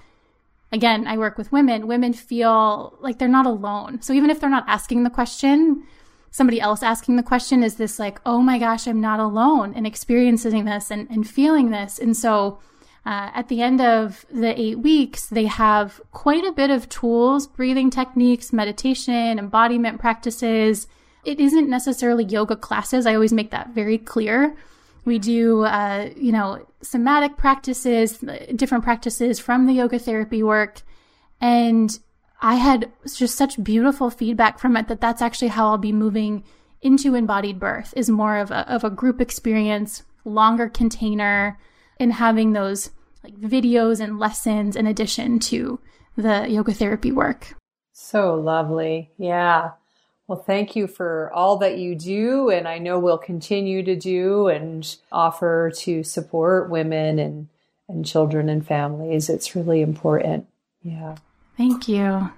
again, 0.72 1.08
I 1.08 1.18
work 1.18 1.38
with 1.38 1.52
women, 1.52 1.88
women 1.88 2.14
feel 2.14 2.98
like 3.00 3.20
they're 3.20 3.28
not 3.28 3.46
alone. 3.46 4.02
So 4.02 4.14
even 4.14 4.30
if 4.30 4.40
they're 4.40 4.50
not 4.50 4.66
asking 4.68 5.04
the 5.04 5.10
question, 5.10 5.84
somebody 6.32 6.60
else 6.60 6.84
asking 6.84 7.16
the 7.16 7.24
question 7.24 7.64
is 7.64 7.76
this 7.76 8.00
like, 8.00 8.20
oh 8.26 8.42
my 8.42 8.60
gosh, 8.60 8.88
I'm 8.88 9.02
not 9.02 9.20
alone 9.20 9.74
in 9.74 9.86
experiencing 9.86 10.66
this 10.66 10.92
and, 10.92 11.10
and 11.10 11.28
feeling 11.28 11.72
this. 11.72 12.00
And 12.00 12.16
so 12.16 12.60
uh, 13.06 13.32
at 13.34 13.48
the 13.48 13.62
end 13.62 13.80
of 13.80 14.26
the 14.30 14.60
eight 14.60 14.80
weeks, 14.80 15.28
they 15.28 15.46
have 15.46 16.02
quite 16.12 16.44
a 16.44 16.52
bit 16.52 16.70
of 16.70 16.90
tools, 16.90 17.48
breathing 17.48 17.90
techniques, 17.90 18.52
meditation, 18.52 19.40
embodiment 19.40 20.00
practices. 20.00 20.88
It 21.24 21.40
isn't 21.40 21.70
necessarily 21.70 22.26
yoga 22.26 22.56
classes. 22.58 23.06
I 23.06 23.14
always 23.14 23.34
make 23.34 23.52
that 23.52 23.70
very 23.70 23.98
clear. 23.98 24.56
We 25.08 25.20
do, 25.20 25.62
uh, 25.62 26.10
you 26.18 26.34
know, 26.34 26.68
somatic 26.82 27.38
practices, 27.38 28.18
different 28.54 28.84
practices 28.84 29.40
from 29.40 29.66
the 29.66 29.72
yoga 29.72 30.00
therapy 30.00 30.44
work. 30.44 30.82
And 31.40 31.98
I 32.42 32.56
had 32.56 32.92
just 33.16 33.38
such 33.38 33.64
beautiful 33.64 34.10
feedback 34.10 34.60
from 34.60 34.76
it 34.76 34.90
that 34.90 35.00
that's 35.00 35.22
actually 35.22 35.48
how 35.48 35.70
I'll 35.70 35.78
be 35.78 35.94
moving 35.94 36.44
into 36.82 37.16
embodied 37.16 37.58
birth 37.58 37.94
is 37.96 38.10
more 38.10 38.36
of 38.36 38.52
a, 38.52 38.70
of 38.70 38.84
a 38.84 38.90
group 38.90 39.22
experience, 39.22 40.04
longer 40.26 40.68
container, 40.68 41.58
and 42.02 42.12
having 42.12 42.52
those 42.52 42.90
like 43.24 43.36
videos 43.40 44.02
and 44.02 44.20
lessons 44.20 44.76
in 44.76 44.88
addition 44.88 45.40
to 45.40 45.80
the 46.18 46.50
yoga 46.50 46.74
therapy 46.74 47.14
work. 47.14 47.56
So 47.94 48.36
lovely. 48.36 49.12
Yeah. 49.18 49.72
Well, 50.28 50.44
thank 50.44 50.76
you 50.76 50.88
for 50.88 51.32
all 51.34 51.58
that 51.58 51.78
you 51.78 51.96
do. 51.96 52.50
And 52.50 52.68
I 52.68 52.80
know 52.80 53.00
we'll 53.00 53.18
continue 53.18 53.82
to 53.84 53.96
do 53.96 54.48
and 54.48 54.96
offer 55.12 55.72
to 55.78 56.04
support 56.04 56.70
women 56.70 57.18
and, 57.18 57.48
and 57.88 58.06
children 58.06 58.50
and 58.50 58.66
families. 58.66 59.30
It's 59.30 59.56
really 59.56 59.82
important. 59.82 60.48
Yeah. 60.84 61.16
Thank 61.56 61.88
you. 61.88 62.30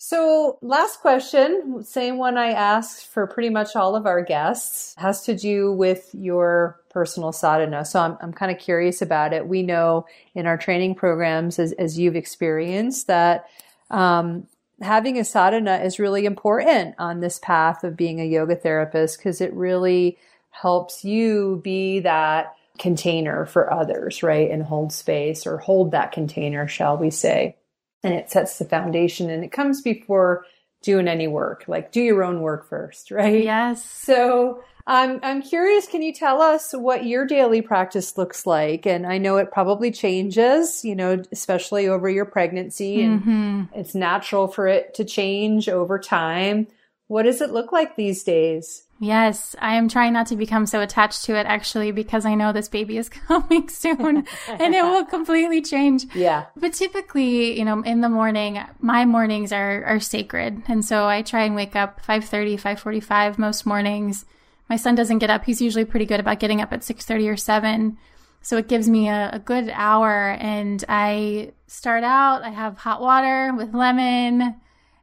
So, 0.00 0.58
last 0.62 1.00
question, 1.00 1.82
same 1.82 2.18
one 2.18 2.38
I 2.38 2.52
asked 2.52 3.08
for 3.08 3.26
pretty 3.26 3.50
much 3.50 3.74
all 3.74 3.96
of 3.96 4.06
our 4.06 4.22
guests, 4.22 4.94
has 4.96 5.22
to 5.22 5.34
do 5.34 5.72
with 5.72 6.08
your 6.12 6.78
personal 6.88 7.32
sadhana. 7.32 7.84
So, 7.84 7.98
I'm, 7.98 8.16
I'm 8.20 8.32
kind 8.32 8.52
of 8.52 8.60
curious 8.60 9.02
about 9.02 9.32
it. 9.32 9.48
We 9.48 9.64
know 9.64 10.06
in 10.36 10.46
our 10.46 10.56
training 10.56 10.94
programs, 10.94 11.58
as, 11.58 11.72
as 11.72 11.98
you've 11.98 12.14
experienced, 12.14 13.08
that 13.08 13.48
um, 13.90 14.46
having 14.80 15.18
a 15.18 15.24
sadhana 15.24 15.78
is 15.78 15.98
really 15.98 16.24
important 16.24 16.94
on 16.98 17.20
this 17.20 17.38
path 17.38 17.84
of 17.84 17.96
being 17.96 18.20
a 18.20 18.24
yoga 18.24 18.56
therapist 18.56 19.18
because 19.18 19.40
it 19.40 19.52
really 19.52 20.18
helps 20.50 21.04
you 21.04 21.60
be 21.62 22.00
that 22.00 22.54
container 22.78 23.44
for 23.46 23.72
others, 23.72 24.22
right? 24.22 24.50
And 24.50 24.62
hold 24.62 24.92
space 24.92 25.46
or 25.46 25.58
hold 25.58 25.90
that 25.92 26.12
container, 26.12 26.68
shall 26.68 26.96
we 26.96 27.10
say. 27.10 27.56
And 28.04 28.14
it 28.14 28.30
sets 28.30 28.58
the 28.58 28.64
foundation 28.64 29.30
and 29.30 29.42
it 29.42 29.50
comes 29.52 29.82
before 29.82 30.44
doing 30.82 31.08
any 31.08 31.26
work 31.26 31.64
like 31.66 31.90
do 31.90 32.00
your 32.00 32.22
own 32.22 32.40
work 32.40 32.68
first 32.68 33.10
right? 33.10 33.42
Yes. 33.42 33.84
So 33.84 34.62
i'm 34.88 35.20
i'm 35.22 35.40
curious 35.40 35.86
can 35.86 36.02
you 36.02 36.12
tell 36.12 36.40
us 36.40 36.72
what 36.72 37.06
your 37.06 37.24
daily 37.26 37.62
practice 37.62 38.18
looks 38.18 38.46
like 38.46 38.86
and 38.86 39.06
i 39.06 39.18
know 39.18 39.36
it 39.36 39.52
probably 39.52 39.92
changes 39.92 40.84
you 40.84 40.96
know 40.96 41.22
especially 41.30 41.86
over 41.86 42.08
your 42.08 42.24
pregnancy 42.24 43.02
and 43.02 43.20
mm-hmm. 43.20 43.62
it's 43.78 43.94
natural 43.94 44.48
for 44.48 44.66
it 44.66 44.94
to 44.94 45.04
change 45.04 45.68
over 45.68 45.98
time 45.98 46.66
what 47.06 47.22
does 47.22 47.40
it 47.40 47.50
look 47.50 47.70
like 47.70 47.94
these 47.94 48.24
days 48.24 48.84
Yes, 49.00 49.54
I 49.60 49.76
am 49.76 49.88
trying 49.88 50.12
not 50.12 50.26
to 50.26 50.36
become 50.36 50.66
so 50.66 50.80
attached 50.80 51.24
to 51.26 51.36
it 51.36 51.46
actually 51.46 51.92
because 51.92 52.26
I 52.26 52.34
know 52.34 52.52
this 52.52 52.68
baby 52.68 52.98
is 52.98 53.08
coming 53.28 53.68
soon 53.68 54.26
and 54.48 54.74
it 54.74 54.82
will 54.82 55.04
completely 55.04 55.62
change. 55.62 56.06
Yeah. 56.14 56.46
But 56.56 56.72
typically, 56.72 57.56
you 57.56 57.64
know, 57.64 57.80
in 57.82 58.00
the 58.00 58.08
morning, 58.08 58.60
my 58.80 59.04
mornings 59.04 59.52
are 59.52 59.84
are 59.84 60.00
sacred. 60.00 60.62
And 60.66 60.84
so 60.84 61.06
I 61.06 61.22
try 61.22 61.44
and 61.44 61.54
wake 61.54 61.76
up 61.76 62.04
5:30, 62.04 62.60
5:45 62.60 63.38
most 63.38 63.64
mornings. 63.64 64.24
My 64.68 64.76
son 64.76 64.94
doesn't 64.94 65.18
get 65.18 65.30
up. 65.30 65.44
He's 65.44 65.62
usually 65.62 65.84
pretty 65.84 66.06
good 66.06 66.20
about 66.20 66.40
getting 66.40 66.60
up 66.60 66.72
at 66.72 66.80
6:30 66.80 67.28
or 67.28 67.36
7. 67.36 67.96
So 68.40 68.56
it 68.56 68.68
gives 68.68 68.88
me 68.88 69.08
a, 69.08 69.30
a 69.32 69.38
good 69.38 69.70
hour 69.72 70.36
and 70.38 70.84
I 70.88 71.52
start 71.66 72.04
out, 72.04 72.42
I 72.42 72.50
have 72.50 72.78
hot 72.78 73.00
water 73.00 73.52
with 73.56 73.74
lemon, 73.74 74.54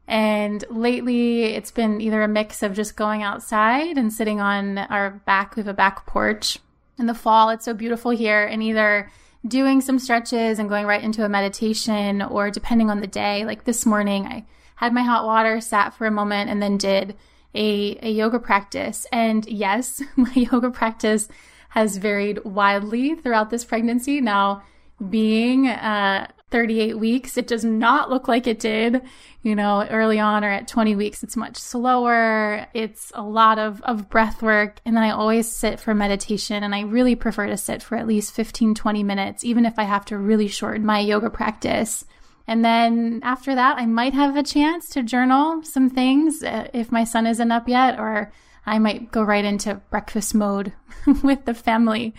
and 0.08 0.64
lately, 0.70 1.46
it's 1.46 1.72
been 1.72 2.00
either 2.00 2.22
a 2.22 2.28
mix 2.28 2.62
of 2.62 2.74
just 2.74 2.96
going 2.96 3.24
outside 3.24 3.98
and 3.98 4.14
sitting 4.14 4.40
on 4.40 4.78
our 4.78 5.22
back. 5.26 5.56
We 5.56 5.62
have 5.62 5.68
a 5.68 5.74
back 5.74 6.06
porch. 6.06 6.60
In 6.98 7.08
the 7.08 7.16
fall, 7.16 7.50
it's 7.50 7.66
so 7.66 7.74
beautiful 7.74 8.12
here, 8.12 8.46
and 8.46 8.62
either 8.62 9.12
doing 9.48 9.82
some 9.82 10.00
stretches 10.00 10.60
and 10.60 10.70
going 10.70 10.86
right 10.86 11.04
into 11.04 11.26
a 11.26 11.30
meditation, 11.30 12.22
or 12.22 12.52
depending 12.52 12.90
on 12.90 13.02
the 13.02 13.08
day, 13.08 13.46
like 13.46 13.66
this 13.66 13.86
morning, 13.86 14.26
I 14.28 14.46
had 14.76 14.94
my 14.94 15.02
hot 15.02 15.26
water, 15.26 15.60
sat 15.60 15.94
for 15.94 16.06
a 16.06 16.12
moment, 16.12 16.50
and 16.50 16.62
then 16.62 16.78
did 16.78 17.16
a, 17.56 17.98
a 18.02 18.12
yoga 18.12 18.40
practice. 18.40 19.08
And 19.12 19.46
yes, 19.48 20.02
my 20.16 20.34
yoga 20.34 20.70
practice 20.70 21.28
has 21.70 21.98
varied 21.98 22.44
wildly 22.46 23.16
throughout 23.16 23.50
this 23.50 23.66
pregnancy. 23.66 24.22
Now, 24.22 24.64
being 25.10 25.68
uh, 25.68 26.28
38 26.52 26.98
weeks, 26.98 27.38
it 27.38 27.48
does 27.48 27.66
not 27.66 28.10
look 28.10 28.30
like 28.30 28.48
it 28.48 28.60
did, 28.60 29.02
you 29.44 29.56
know, 29.56 29.86
early 29.90 30.20
on 30.20 30.46
or 30.46 30.50
at 30.50 30.70
20 30.70 30.96
weeks. 30.96 31.22
It's 31.22 31.36
much 31.36 31.58
slower. 31.58 32.66
It's 32.74 33.12
a 33.14 33.24
lot 33.24 33.60
of, 33.60 33.82
of 33.82 34.10
breath 34.10 34.42
work. 34.42 34.80
And 34.86 34.96
then 34.96 35.04
I 35.04 35.10
always 35.10 35.52
sit 35.52 35.82
for 35.82 35.94
meditation. 35.94 36.64
And 36.64 36.74
I 36.74 36.84
really 36.84 37.16
prefer 37.16 37.48
to 37.48 37.58
sit 37.58 37.84
for 37.84 37.98
at 37.98 38.08
least 38.08 38.34
15, 38.34 38.74
20 38.74 39.04
minutes, 39.04 39.44
even 39.44 39.66
if 39.66 39.78
I 39.78 39.84
have 39.84 40.06
to 40.06 40.18
really 40.18 40.48
shorten 40.48 40.86
my 40.86 41.00
yoga 41.00 41.30
practice. 41.30 42.06
And 42.48 42.64
then 42.64 43.22
after 43.24 43.56
that, 43.56 43.78
I 43.78 43.86
might 43.86 44.14
have 44.14 44.36
a 44.36 44.44
chance 44.44 44.90
to 44.90 45.04
journal 45.04 45.64
some 45.64 45.90
things 45.90 46.44
uh, 46.44 46.68
if 46.74 46.92
my 46.92 47.04
son 47.04 47.26
isn't 47.26 47.52
up 47.52 47.68
yet, 47.68 48.00
or 48.00 48.32
I 48.66 48.80
might 48.80 49.12
go 49.12 49.24
right 49.24 49.46
into 49.46 49.76
breakfast 49.90 50.36
mode 50.36 50.74
with 51.24 51.46
the 51.46 51.54
family. 51.54 52.14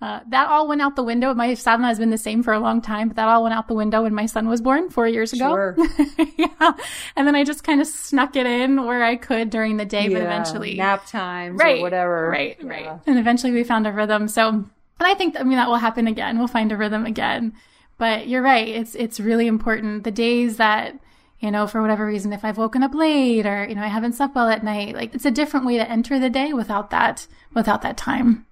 Uh, 0.00 0.20
that 0.28 0.48
all 0.48 0.68
went 0.68 0.80
out 0.80 0.94
the 0.94 1.02
window. 1.02 1.34
My 1.34 1.54
sadhana 1.54 1.88
has 1.88 1.98
been 1.98 2.10
the 2.10 2.18
same 2.18 2.44
for 2.44 2.52
a 2.52 2.60
long 2.60 2.80
time, 2.80 3.08
but 3.08 3.16
that 3.16 3.26
all 3.26 3.42
went 3.42 3.54
out 3.54 3.66
the 3.66 3.74
window 3.74 4.02
when 4.02 4.14
my 4.14 4.26
son 4.26 4.48
was 4.48 4.60
born 4.60 4.90
four 4.90 5.08
years 5.08 5.32
ago. 5.32 5.48
Sure. 5.48 5.76
yeah. 6.36 6.72
And 7.16 7.26
then 7.26 7.34
I 7.34 7.42
just 7.42 7.64
kind 7.64 7.80
of 7.80 7.86
snuck 7.88 8.36
it 8.36 8.46
in 8.46 8.84
where 8.84 9.02
I 9.02 9.16
could 9.16 9.50
during 9.50 9.76
the 9.76 9.84
day, 9.84 10.04
yeah, 10.04 10.10
but 10.10 10.22
eventually. 10.22 10.76
Nap 10.76 11.04
times 11.06 11.58
right, 11.58 11.80
or 11.80 11.82
whatever. 11.82 12.30
Right, 12.30 12.56
yeah. 12.60 12.68
right. 12.68 13.00
And 13.08 13.18
eventually 13.18 13.52
we 13.52 13.64
found 13.64 13.88
a 13.88 13.92
rhythm. 13.92 14.28
So, 14.28 14.48
and 14.50 14.70
I 15.00 15.14
think, 15.14 15.38
I 15.38 15.42
mean, 15.42 15.58
that 15.58 15.68
will 15.68 15.76
happen 15.76 16.06
again. 16.06 16.38
We'll 16.38 16.46
find 16.46 16.70
a 16.70 16.76
rhythm 16.76 17.04
again. 17.04 17.54
But 17.98 18.28
you're 18.28 18.42
right. 18.42 18.68
It's, 18.68 18.94
it's 18.94 19.20
really 19.20 19.46
important. 19.46 20.04
The 20.04 20.10
days 20.10 20.56
that, 20.56 20.98
you 21.40 21.50
know, 21.50 21.66
for 21.66 21.82
whatever 21.82 22.06
reason, 22.06 22.32
if 22.32 22.44
I've 22.44 22.58
woken 22.58 22.82
up 22.82 22.94
late 22.94 23.44
or, 23.44 23.66
you 23.68 23.74
know, 23.74 23.82
I 23.82 23.88
haven't 23.88 24.14
slept 24.14 24.34
well 24.34 24.48
at 24.48 24.64
night, 24.64 24.94
like 24.94 25.14
it's 25.14 25.24
a 25.24 25.30
different 25.30 25.66
way 25.66 25.76
to 25.76 25.90
enter 25.90 26.18
the 26.18 26.30
day 26.30 26.52
without 26.52 26.90
that, 26.90 27.26
without 27.54 27.82
that 27.82 27.96
time. 27.96 28.46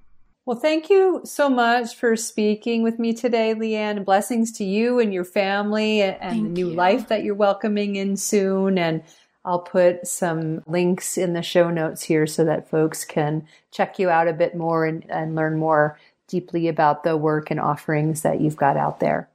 Well, 0.46 0.58
thank 0.58 0.90
you 0.90 1.22
so 1.24 1.48
much 1.48 1.96
for 1.96 2.14
speaking 2.14 2.84
with 2.84 3.00
me 3.00 3.12
today, 3.12 3.52
Leanne. 3.52 4.04
Blessings 4.04 4.52
to 4.58 4.64
you 4.64 5.00
and 5.00 5.12
your 5.12 5.24
family 5.24 6.02
and 6.02 6.46
the 6.46 6.48
new 6.48 6.70
you. 6.70 6.74
life 6.74 7.08
that 7.08 7.24
you're 7.24 7.34
welcoming 7.34 7.96
in 7.96 8.16
soon. 8.16 8.78
And 8.78 9.02
I'll 9.44 9.60
put 9.60 10.06
some 10.06 10.62
links 10.66 11.18
in 11.18 11.32
the 11.32 11.42
show 11.42 11.70
notes 11.70 12.02
here 12.02 12.28
so 12.28 12.44
that 12.44 12.70
folks 12.70 13.04
can 13.04 13.46
check 13.72 13.98
you 13.98 14.08
out 14.08 14.28
a 14.28 14.32
bit 14.32 14.56
more 14.56 14.86
and, 14.86 15.04
and 15.08 15.34
learn 15.34 15.56
more 15.58 15.98
deeply 16.28 16.68
about 16.68 17.02
the 17.02 17.16
work 17.16 17.50
and 17.50 17.60
offerings 17.60 18.22
that 18.22 18.40
you've 18.40 18.56
got 18.56 18.76
out 18.76 19.00
there. 19.00 19.28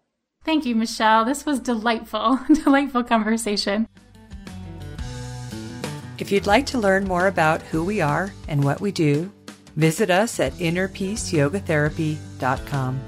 Thank 0.44 0.66
you, 0.66 0.76
Michelle. 0.76 1.24
This 1.24 1.46
was 1.46 1.60
delightful, 1.60 2.40
delightful 2.54 3.04
conversation. 3.04 3.88
If 6.18 6.32
you'd 6.32 6.48
like 6.48 6.66
to 6.68 6.80
learn 6.80 7.04
more 7.06 7.28
about 7.28 7.62
who 7.64 7.84
we 7.84 8.00
are 8.02 8.32
and 8.48 8.64
what 8.64 8.80
we 8.82 8.92
do, 8.92 9.32
visit 9.76 10.10
us 10.10 10.40
at 10.40 10.54
innerpeaceyogatherapy.com. 10.54 13.02